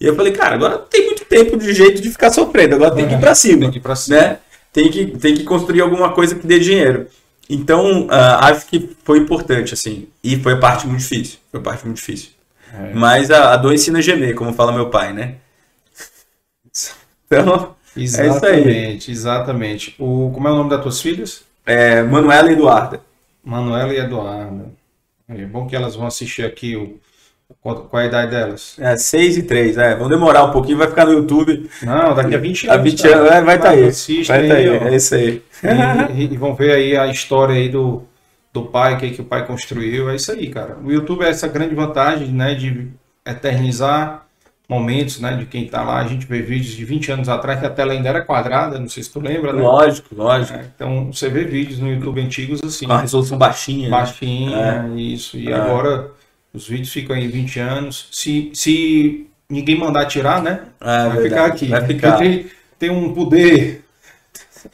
[0.03, 2.93] E eu falei, cara, agora não tem muito tempo de jeito de ficar sofrendo, agora
[2.93, 4.17] tem que ir pra cima Tem que ir pra cima.
[4.21, 4.39] né?
[4.73, 7.07] Tem que, tem que construir alguma coisa que dê dinheiro.
[7.49, 10.09] Então, ah, acho que foi importante, assim.
[10.25, 11.39] E foi a parte muito difícil.
[11.53, 12.31] Foi a parte muito difícil.
[12.75, 12.93] É.
[12.95, 15.37] Mas a, a dor ensina a gemer, como fala meu pai, né?
[17.35, 18.27] Então, isso aí.
[18.29, 19.95] Exatamente, exatamente.
[19.99, 21.45] O, como é o nome das tuas filhas?
[21.65, 23.01] é, Manuela e Eduarda.
[23.43, 24.67] Manuela e Eduarda.
[25.29, 27.01] É bom que elas vão assistir aqui o,
[27.61, 28.77] qual, qual é a idade delas.
[28.79, 29.95] É, 6 e 3, é.
[29.97, 31.69] Vão demorar um pouquinho, vai ficar no YouTube.
[31.83, 32.85] Não, daqui a 20 A anos.
[32.91, 33.17] 20 cara.
[33.17, 33.85] anos, é, vai estar aí.
[33.85, 34.89] assistem Vai estar aí, aí, ó.
[34.89, 35.43] é isso aí.
[35.63, 38.03] E, e- e vão ver aí a história aí do,
[38.53, 40.09] do pai, que, que o pai construiu.
[40.11, 40.77] É isso aí, cara.
[40.85, 42.89] O YouTube é essa grande vantagem, né, de
[43.27, 44.23] eternizar
[44.69, 45.99] momentos, né, de quem tá lá.
[45.99, 48.89] A gente vê vídeos de 20 anos atrás que a tela ainda era quadrada, não
[48.89, 49.61] sei se tu lembra, né?
[49.61, 50.57] Lógico, lógico.
[50.59, 53.91] É, então você vê vídeos no YouTube antigos assim, Com a resolução baixinha.
[53.91, 53.97] né?
[53.97, 55.37] baixinha, isso.
[55.37, 55.55] E É.
[55.55, 56.11] agora
[56.55, 58.09] os vídeos ficam aí 20 anos.
[58.11, 60.65] Se, se ninguém mandar tirar, né?
[60.81, 61.67] É, vai verdade, ficar aqui.
[61.67, 62.17] Vai ficar.
[62.19, 62.47] Tem,
[62.79, 63.85] tem um poder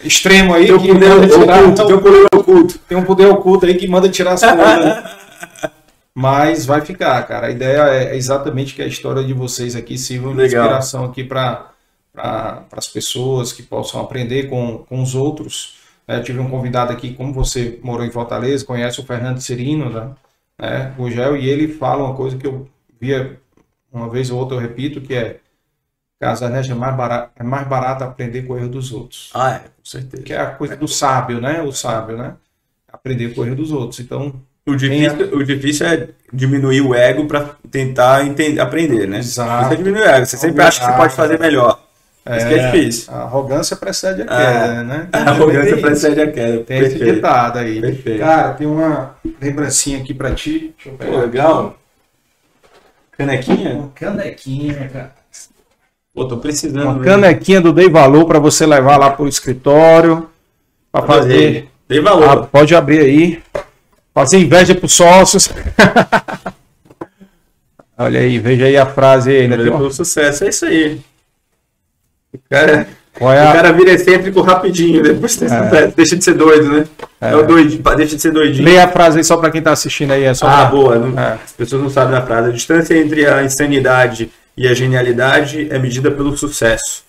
[0.03, 1.63] extremo aí Tem que poder manda tirar.
[1.63, 2.79] oculto, tem um poder oculto.
[2.89, 5.19] Tem um poder oculto aí que manda tirar as coisas.
[6.15, 7.47] Mas vai ficar, cara.
[7.47, 11.71] A ideia é exatamente que a história de vocês aqui sirva de inspiração aqui para
[12.13, 15.77] pra, as pessoas que possam aprender com, com os outros.
[16.09, 19.91] É, eu tive um convidado aqui, como você morou em Fortaleza, conhece o Fernando Cirino,
[19.91, 20.11] né?
[20.59, 22.69] Né, o Gel, e ele fala uma coisa que eu
[23.01, 23.39] via
[23.93, 25.41] uma vez ou outra, eu repito, que é
[26.21, 29.31] Casanete é mais barato, é mais barato aprender com o erro dos outros.
[29.33, 30.23] Ah, é, com certeza.
[30.23, 31.63] Que é a coisa do sábio, né?
[31.63, 32.35] O sábio, né?
[32.93, 34.01] Aprender com o erro dos outros.
[34.01, 34.35] Então,
[34.67, 39.19] O difícil, o difícil é diminuir o ego para tentar entender, aprender, né?
[39.19, 39.77] Exato.
[39.77, 41.81] Você o ego, você sempre acha que você pode fazer melhor.
[42.37, 43.15] Isso que é difícil.
[43.15, 44.27] a arrogância precede a É.
[44.27, 45.09] queda, né?
[45.13, 46.59] A arrogância precede a queda.
[46.65, 47.15] Tem esse Perfeito.
[47.15, 47.81] ditado aí.
[47.81, 48.19] Perfeito.
[48.21, 50.75] Cara, tem uma lembrancinha aqui pra ti.
[50.77, 51.19] Deixa eu Pô, pegar.
[51.23, 51.77] legal.
[53.17, 53.75] Canequinha?
[53.75, 55.13] Uma canequinha, cara.
[56.15, 56.83] Pô, tô precisando.
[56.83, 57.05] Uma mesmo.
[57.05, 60.29] canequinha do Dei Valor para você levar lá pro escritório.
[60.93, 61.69] Para fazer.
[61.89, 62.47] Dei Ah, valor.
[62.49, 63.43] pode abrir aí.
[64.15, 65.49] Fazer inveja pros sócios.
[67.97, 69.43] Olha aí, veja aí a frase aí.
[69.43, 71.01] Ainda tem pelo sucesso, é isso aí.
[72.35, 72.87] O cara,
[73.19, 73.53] Qual é o a...
[73.53, 75.37] cara vira excêntrico rapidinho, depois
[75.97, 76.87] deixa de ser doido, né?
[77.21, 78.65] É, o doidinho, deixa de ser doidinho.
[78.65, 80.25] Leia a frase aí só para quem tá assistindo aí.
[80.25, 80.99] É só Ah, pra- boa.
[80.99, 81.39] não- É.
[81.45, 82.51] As pessoas não sabem a frase.
[82.51, 87.03] A distância entre a insanidade e a genialidade é medida pelo sucesso.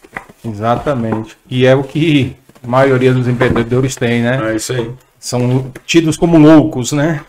[0.44, 1.38] Exatamente.
[1.50, 4.40] E é o que a maioria dos empreendedores tem, né?
[4.52, 4.90] É isso aí.
[5.20, 7.20] São tidos como loucos, né?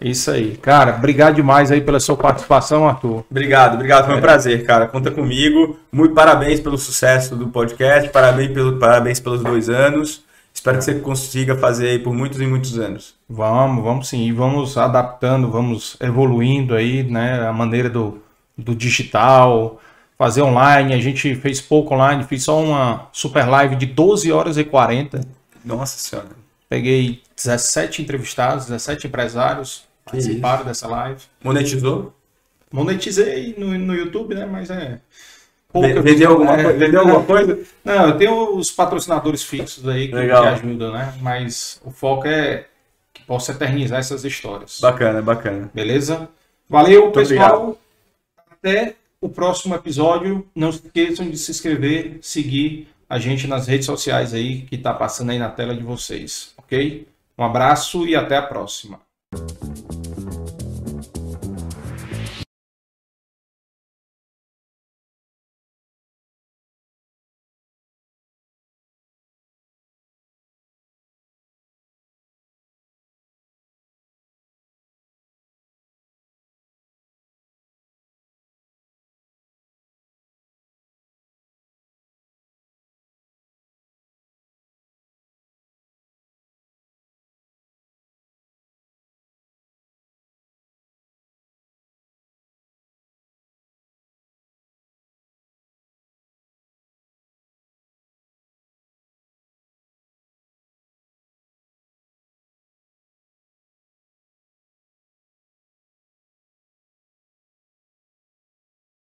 [0.00, 0.56] Isso aí.
[0.56, 3.24] Cara, obrigado demais aí pela sua participação, Arthur.
[3.30, 4.04] Obrigado, obrigado.
[4.04, 4.06] É.
[4.06, 4.86] Foi um prazer, cara.
[4.86, 5.78] Conta comigo.
[5.92, 8.08] Muito parabéns pelo sucesso do podcast.
[8.08, 10.24] Parabéns, pelo, parabéns pelos dois anos.
[10.54, 13.14] Espero que você consiga fazer aí por muitos e muitos anos.
[13.28, 14.26] Vamos, vamos sim.
[14.26, 17.46] E vamos adaptando, vamos evoluindo aí, né?
[17.46, 18.22] A maneira do,
[18.56, 19.78] do digital,
[20.16, 20.94] fazer online.
[20.94, 25.20] A gente fez pouco online, fiz só uma super live de 12 horas e 40.
[25.62, 26.28] Nossa senhora.
[26.70, 31.20] Peguei 17 entrevistados, 17 empresários participaram dessa live.
[31.42, 32.14] Monetizou?
[32.72, 34.46] Monetizei no, no YouTube, né?
[34.46, 35.00] Mas é.
[35.72, 36.78] pouca Ve- Vendeu alguma, é, coisa?
[36.78, 37.58] Vendeu alguma coisa?
[37.84, 41.14] Não, eu tenho os patrocinadores fixos aí que, que ajudam, né?
[41.20, 42.66] Mas o foco é
[43.12, 44.78] que possa eternizar essas histórias.
[44.80, 45.70] Bacana, bacana.
[45.74, 46.28] Beleza?
[46.68, 47.76] Valeu, Muito pessoal.
[48.50, 50.46] Até o próximo episódio.
[50.54, 54.94] Não se esqueçam de se inscrever, seguir a gente nas redes sociais aí que tá
[54.94, 57.08] passando aí na tela de vocês, ok?
[57.36, 59.00] Um abraço e até a próxima.